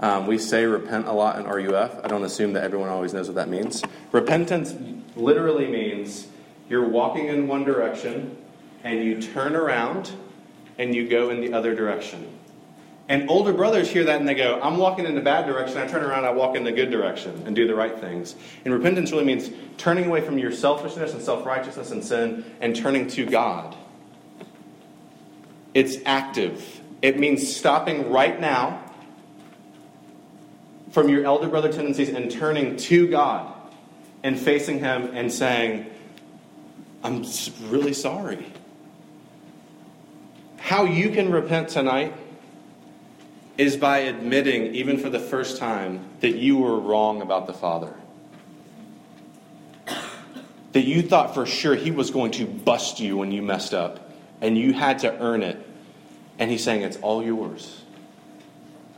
Um, 0.00 0.26
we 0.26 0.36
say 0.36 0.64
repent 0.64 1.06
a 1.06 1.12
lot 1.12 1.38
in 1.38 1.44
RUF. 1.44 2.04
I 2.04 2.08
don't 2.08 2.24
assume 2.24 2.54
that 2.54 2.64
everyone 2.64 2.88
always 2.88 3.14
knows 3.14 3.28
what 3.28 3.36
that 3.36 3.48
means. 3.48 3.84
Repentance 4.10 4.74
literally 5.14 5.68
means 5.68 6.26
you're 6.68 6.88
walking 6.88 7.28
in 7.28 7.46
one 7.46 7.62
direction 7.62 8.36
and 8.84 9.02
you 9.02 9.20
turn 9.20 9.54
around 9.54 10.12
and 10.78 10.94
you 10.94 11.08
go 11.08 11.30
in 11.30 11.40
the 11.40 11.52
other 11.52 11.74
direction. 11.74 12.38
And 13.08 13.28
older 13.28 13.52
brothers 13.52 13.90
hear 13.90 14.04
that 14.04 14.20
and 14.20 14.28
they 14.28 14.34
go, 14.34 14.60
I'm 14.62 14.78
walking 14.78 15.04
in 15.04 15.14
the 15.14 15.20
bad 15.20 15.46
direction. 15.46 15.78
I 15.78 15.86
turn 15.86 16.04
around, 16.04 16.24
I 16.24 16.30
walk 16.30 16.56
in 16.56 16.64
the 16.64 16.72
good 16.72 16.90
direction 16.90 17.42
and 17.46 17.54
do 17.54 17.66
the 17.66 17.74
right 17.74 17.98
things. 17.98 18.34
And 18.64 18.72
repentance 18.72 19.12
really 19.12 19.24
means 19.24 19.50
turning 19.76 20.06
away 20.06 20.20
from 20.20 20.38
your 20.38 20.52
selfishness 20.52 21.12
and 21.12 21.20
self 21.20 21.44
righteousness 21.44 21.90
and 21.90 22.02
sin 22.02 22.44
and 22.60 22.74
turning 22.74 23.08
to 23.08 23.26
God. 23.26 23.76
It's 25.74 25.96
active, 26.04 26.80
it 27.00 27.18
means 27.18 27.54
stopping 27.54 28.10
right 28.10 28.40
now 28.40 28.82
from 30.92 31.08
your 31.08 31.24
elder 31.24 31.48
brother 31.48 31.72
tendencies 31.72 32.10
and 32.10 32.30
turning 32.30 32.76
to 32.76 33.08
God 33.08 33.52
and 34.22 34.38
facing 34.38 34.78
Him 34.78 35.10
and 35.14 35.32
saying, 35.32 35.86
I'm 37.02 37.24
really 37.68 37.94
sorry. 37.94 38.46
How 40.62 40.84
you 40.84 41.10
can 41.10 41.32
repent 41.32 41.70
tonight 41.70 42.14
is 43.58 43.76
by 43.76 43.98
admitting, 43.98 44.76
even 44.76 44.96
for 44.96 45.10
the 45.10 45.18
first 45.18 45.58
time, 45.58 46.06
that 46.20 46.36
you 46.36 46.56
were 46.56 46.78
wrong 46.78 47.20
about 47.20 47.48
the 47.48 47.52
Father. 47.52 47.92
That 50.70 50.82
you 50.84 51.02
thought 51.02 51.34
for 51.34 51.46
sure 51.46 51.74
He 51.74 51.90
was 51.90 52.10
going 52.10 52.30
to 52.32 52.46
bust 52.46 53.00
you 53.00 53.16
when 53.16 53.32
you 53.32 53.42
messed 53.42 53.74
up, 53.74 54.08
and 54.40 54.56
you 54.56 54.72
had 54.72 55.00
to 55.00 55.12
earn 55.20 55.42
it. 55.42 55.58
And 56.38 56.48
He's 56.48 56.62
saying, 56.62 56.82
It's 56.82 56.96
all 56.98 57.24
yours. 57.24 57.82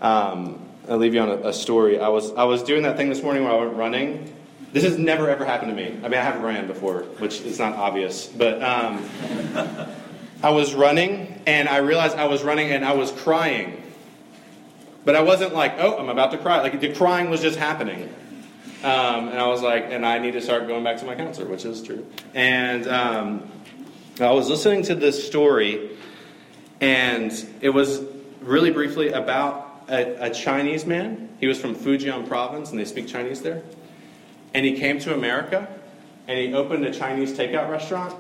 Um, 0.03 0.68
I'll 0.87 0.98
leave 0.98 1.14
you 1.14 1.20
on 1.20 1.31
a, 1.31 1.48
a, 1.48 1.53
story. 1.55 1.98
I 1.98 2.09
was 2.09 2.31
I 2.35 2.44
was 2.44 2.62
doing 2.62 2.83
that 2.83 2.98
thing 2.98 3.09
this 3.09 3.22
morning 3.22 3.42
where 3.42 3.55
I 3.55 3.64
went 3.64 3.74
running. 3.74 4.33
This 4.74 4.85
has 4.85 4.98
never 4.98 5.31
ever 5.31 5.46
happened 5.46 5.70
to 5.70 5.77
me. 5.77 5.98
I 6.05 6.09
mean, 6.09 6.20
I 6.20 6.22
haven't 6.22 6.42
ran 6.42 6.66
before, 6.66 7.05
which 7.18 7.40
is 7.40 7.59
not 7.59 7.74
obvious, 7.74 8.27
but 8.27 8.62
um, 8.62 9.09
I 10.44 10.50
was 10.50 10.74
running 10.74 11.40
and 11.46 11.70
I 11.70 11.78
realized 11.78 12.18
I 12.18 12.26
was 12.26 12.42
running 12.42 12.70
and 12.70 12.85
I 12.85 12.92
was 12.92 13.11
crying, 13.11 13.83
but 15.02 15.16
I 15.16 15.22
wasn't 15.22 15.54
like, 15.54 15.76
oh, 15.78 15.96
I'm 15.96 16.11
about 16.11 16.33
to 16.33 16.38
cry. 16.38 16.61
Like 16.61 16.78
the 16.78 16.92
crying 16.92 17.30
was 17.30 17.40
just 17.40 17.59
happening, 17.59 18.14
um, 18.83 19.28
and 19.28 19.38
I 19.38 19.46
was 19.46 19.62
like, 19.62 19.87
and 19.88 20.04
I 20.04 20.18
need 20.18 20.33
to 20.33 20.42
start 20.42 20.66
going 20.66 20.85
back 20.85 20.98
to 20.98 21.07
my 21.07 21.14
counselor, 21.14 21.48
which 21.48 21.64
is 21.64 21.83
true. 21.83 22.07
And 22.35 22.87
um, 22.88 23.50
I 24.20 24.33
was 24.33 24.50
listening 24.50 24.83
to 24.83 24.94
this 24.94 25.26
story, 25.26 25.88
and 26.78 27.33
it 27.62 27.70
was 27.70 28.02
really 28.42 28.70
briefly 28.70 29.12
about 29.12 29.87
a, 29.88 30.26
a 30.26 30.30
Chinese 30.30 30.85
man. 30.85 31.30
He 31.40 31.46
was 31.46 31.59
from 31.59 31.74
Fujian 31.74 32.28
province, 32.28 32.70
and 32.70 32.78
they 32.78 32.85
speak 32.85 33.09
Chinese 33.09 33.40
there. 33.40 33.62
And 34.52 34.66
he 34.66 34.76
came 34.76 34.98
to 35.00 35.14
America, 35.14 35.66
and 36.28 36.38
he 36.38 36.52
opened 36.52 36.85
a 36.85 36.92
Chinese 36.92 37.33
takeout 37.33 37.70
restaurant, 37.70 38.14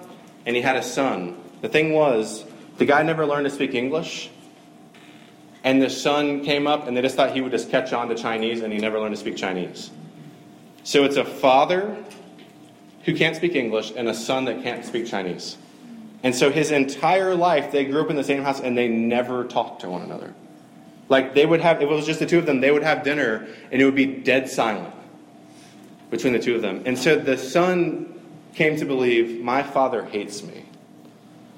and 0.46 0.56
he 0.56 0.62
had 0.62 0.76
a 0.76 0.82
son. 0.82 1.43
The 1.64 1.70
thing 1.70 1.94
was, 1.94 2.44
the 2.76 2.84
guy 2.84 3.02
never 3.04 3.24
learned 3.24 3.46
to 3.46 3.50
speak 3.50 3.72
English, 3.72 4.28
and 5.64 5.80
the 5.80 5.88
son 5.88 6.44
came 6.44 6.66
up, 6.66 6.86
and 6.86 6.94
they 6.94 7.00
just 7.00 7.16
thought 7.16 7.32
he 7.32 7.40
would 7.40 7.52
just 7.52 7.70
catch 7.70 7.94
on 7.94 8.10
to 8.10 8.14
Chinese, 8.14 8.60
and 8.60 8.70
he 8.70 8.78
never 8.78 9.00
learned 9.00 9.14
to 9.14 9.18
speak 9.18 9.38
Chinese. 9.38 9.90
So 10.82 11.04
it's 11.04 11.16
a 11.16 11.24
father 11.24 11.96
who 13.06 13.16
can't 13.16 13.34
speak 13.34 13.54
English 13.54 13.94
and 13.96 14.10
a 14.10 14.14
son 14.14 14.44
that 14.44 14.62
can't 14.62 14.84
speak 14.84 15.06
Chinese. 15.06 15.56
And 16.22 16.34
so 16.34 16.50
his 16.50 16.70
entire 16.70 17.34
life, 17.34 17.72
they 17.72 17.86
grew 17.86 18.02
up 18.02 18.10
in 18.10 18.16
the 18.16 18.24
same 18.24 18.42
house 18.42 18.60
and 18.60 18.76
they 18.76 18.88
never 18.88 19.44
talked 19.44 19.80
to 19.80 19.88
one 19.88 20.02
another. 20.02 20.34
Like 21.08 21.32
they 21.32 21.46
would 21.46 21.62
have, 21.62 21.78
if 21.78 21.84
it 21.84 21.88
was 21.88 22.04
just 22.04 22.20
the 22.20 22.26
two 22.26 22.38
of 22.38 22.44
them, 22.44 22.60
they 22.60 22.72
would 22.72 22.82
have 22.82 23.04
dinner 23.04 23.46
and 23.72 23.80
it 23.80 23.86
would 23.86 23.94
be 23.94 24.04
dead 24.04 24.50
silent 24.50 24.92
between 26.10 26.34
the 26.34 26.38
two 26.40 26.56
of 26.56 26.60
them. 26.60 26.82
And 26.84 26.98
so 26.98 27.16
the 27.16 27.38
son 27.38 28.20
came 28.54 28.76
to 28.76 28.84
believe, 28.84 29.42
my 29.42 29.62
father 29.62 30.04
hates 30.04 30.42
me. 30.42 30.64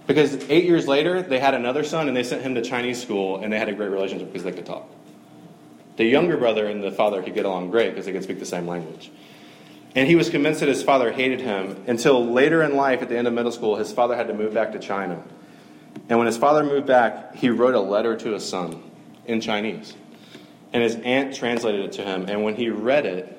Because 0.06 0.36
eight 0.48 0.64
years 0.64 0.86
later, 0.86 1.22
they 1.22 1.40
had 1.40 1.54
another 1.54 1.82
son 1.82 2.08
and 2.08 2.16
they 2.16 2.22
sent 2.22 2.42
him 2.42 2.54
to 2.54 2.62
Chinese 2.62 3.02
school 3.02 3.38
and 3.38 3.52
they 3.52 3.58
had 3.58 3.68
a 3.68 3.72
great 3.72 3.90
relationship 3.90 4.28
because 4.28 4.44
they 4.44 4.52
could 4.52 4.66
talk. 4.66 4.88
The 5.96 6.04
younger 6.04 6.36
brother 6.36 6.66
and 6.66 6.82
the 6.82 6.92
father 6.92 7.22
could 7.22 7.34
get 7.34 7.44
along 7.44 7.70
great 7.70 7.90
because 7.90 8.06
they 8.06 8.12
could 8.12 8.22
speak 8.22 8.38
the 8.38 8.46
same 8.46 8.66
language. 8.66 9.10
And 9.94 10.06
he 10.06 10.14
was 10.14 10.28
convinced 10.28 10.60
that 10.60 10.68
his 10.68 10.82
father 10.82 11.10
hated 11.10 11.40
him 11.40 11.82
until 11.86 12.24
later 12.24 12.62
in 12.62 12.76
life, 12.76 13.00
at 13.00 13.08
the 13.08 13.16
end 13.16 13.26
of 13.26 13.32
middle 13.32 13.50
school, 13.50 13.76
his 13.76 13.90
father 13.90 14.14
had 14.14 14.28
to 14.28 14.34
move 14.34 14.52
back 14.52 14.72
to 14.72 14.78
China. 14.78 15.22
And 16.10 16.18
when 16.18 16.26
his 16.26 16.36
father 16.36 16.62
moved 16.62 16.86
back, 16.86 17.34
he 17.34 17.48
wrote 17.48 17.74
a 17.74 17.80
letter 17.80 18.14
to 18.14 18.32
his 18.32 18.46
son 18.46 18.82
in 19.24 19.40
Chinese. 19.40 19.94
And 20.74 20.82
his 20.82 20.96
aunt 20.96 21.34
translated 21.34 21.86
it 21.86 21.92
to 21.92 22.02
him. 22.02 22.26
And 22.28 22.44
when 22.44 22.56
he 22.56 22.68
read 22.68 23.06
it, 23.06 23.32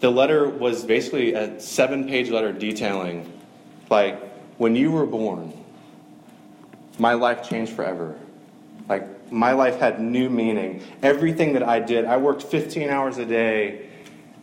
the 0.00 0.10
letter 0.10 0.48
was 0.48 0.84
basically 0.84 1.34
a 1.34 1.60
seven 1.60 2.08
page 2.08 2.28
letter 2.28 2.52
detailing, 2.52 3.32
like, 3.88 4.20
when 4.58 4.76
you 4.76 4.92
were 4.92 5.06
born, 5.06 5.52
my 6.98 7.14
life 7.14 7.48
changed 7.48 7.72
forever. 7.72 8.18
Like, 8.88 9.32
my 9.32 9.52
life 9.52 9.78
had 9.78 10.00
new 10.00 10.28
meaning. 10.30 10.82
Everything 11.02 11.54
that 11.54 11.62
I 11.62 11.80
did, 11.80 12.04
I 12.04 12.18
worked 12.18 12.42
15 12.42 12.88
hours 12.90 13.18
a 13.18 13.24
day 13.24 13.88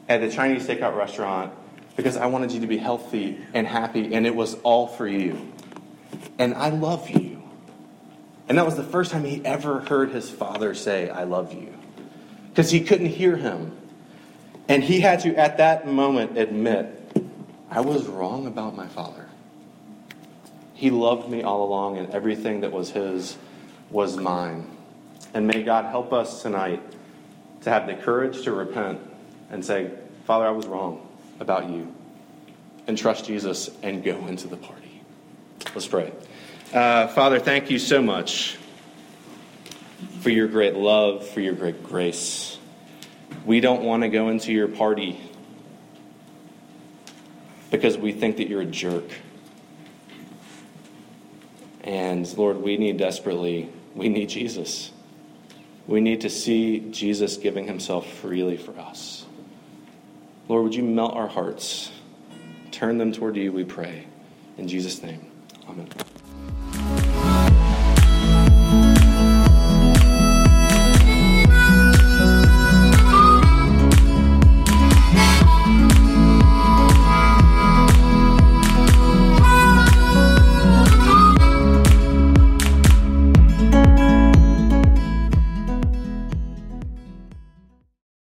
at 0.09 0.21
the 0.21 0.29
Chinese 0.29 0.67
takeout 0.67 0.95
restaurant 0.97 1.53
because 1.95 2.17
I 2.17 2.25
wanted 2.25 2.51
you 2.51 2.61
to 2.61 2.67
be 2.67 2.77
healthy 2.77 3.39
and 3.53 3.67
happy, 3.67 4.13
and 4.13 4.25
it 4.25 4.35
was 4.35 4.55
all 4.63 4.87
for 4.87 5.07
you. 5.07 5.51
And 6.39 6.53
I 6.55 6.69
love 6.69 7.09
you. 7.09 7.43
And 8.49 8.57
that 8.57 8.65
was 8.65 8.75
the 8.75 8.83
first 8.83 9.11
time 9.11 9.23
he 9.23 9.45
ever 9.45 9.79
heard 9.79 10.09
his 10.09 10.29
father 10.29 10.73
say, 10.73 11.09
I 11.09 11.23
love 11.23 11.53
you. 11.53 11.73
Because 12.49 12.69
he 12.69 12.81
couldn't 12.81 13.07
hear 13.07 13.37
him. 13.37 13.77
And 14.67 14.83
he 14.83 14.99
had 14.99 15.21
to, 15.21 15.35
at 15.35 15.57
that 15.57 15.87
moment, 15.87 16.37
admit, 16.37 16.97
I 17.69 17.81
was 17.81 18.07
wrong 18.07 18.47
about 18.47 18.75
my 18.75 18.87
father. 18.87 19.20
He 20.81 20.89
loved 20.89 21.29
me 21.29 21.43
all 21.43 21.63
along, 21.63 21.99
and 21.99 22.09
everything 22.09 22.61
that 22.61 22.71
was 22.71 22.89
his 22.89 23.37
was 23.91 24.17
mine. 24.17 24.65
And 25.31 25.45
may 25.45 25.61
God 25.61 25.85
help 25.85 26.11
us 26.11 26.41
tonight 26.41 26.81
to 27.61 27.69
have 27.69 27.85
the 27.85 27.93
courage 27.93 28.41
to 28.45 28.51
repent 28.51 28.99
and 29.51 29.63
say, 29.63 29.91
Father, 30.25 30.47
I 30.47 30.49
was 30.49 30.65
wrong 30.65 31.07
about 31.39 31.69
you. 31.69 31.93
And 32.87 32.97
trust 32.97 33.25
Jesus 33.25 33.69
and 33.83 34.03
go 34.03 34.25
into 34.25 34.47
the 34.47 34.57
party. 34.57 35.03
Let's 35.75 35.85
pray. 35.85 36.11
Uh, 36.73 37.09
Father, 37.09 37.37
thank 37.37 37.69
you 37.69 37.77
so 37.77 38.01
much 38.01 38.57
for 40.21 40.31
your 40.31 40.47
great 40.47 40.73
love, 40.73 41.27
for 41.29 41.41
your 41.41 41.53
great 41.53 41.83
grace. 41.83 42.57
We 43.45 43.59
don't 43.59 43.83
want 43.83 44.01
to 44.01 44.09
go 44.09 44.29
into 44.29 44.51
your 44.51 44.67
party 44.67 45.21
because 47.69 47.99
we 47.99 48.13
think 48.13 48.37
that 48.37 48.47
you're 48.47 48.61
a 48.61 48.65
jerk. 48.65 49.05
And 51.83 52.37
Lord, 52.37 52.57
we 52.61 52.77
need 52.77 52.97
desperately, 52.97 53.69
we 53.95 54.09
need 54.09 54.29
Jesus. 54.29 54.91
We 55.87 55.99
need 55.99 56.21
to 56.21 56.29
see 56.29 56.91
Jesus 56.91 57.37
giving 57.37 57.65
himself 57.65 58.07
freely 58.07 58.57
for 58.57 58.77
us. 58.79 59.25
Lord, 60.47 60.63
would 60.63 60.75
you 60.75 60.83
melt 60.83 61.13
our 61.13 61.27
hearts? 61.27 61.91
Turn 62.71 62.97
them 62.97 63.11
toward 63.11 63.35
you, 63.35 63.51
we 63.51 63.63
pray. 63.63 64.05
In 64.57 64.67
Jesus' 64.67 65.01
name, 65.01 65.25
amen. 65.67 65.87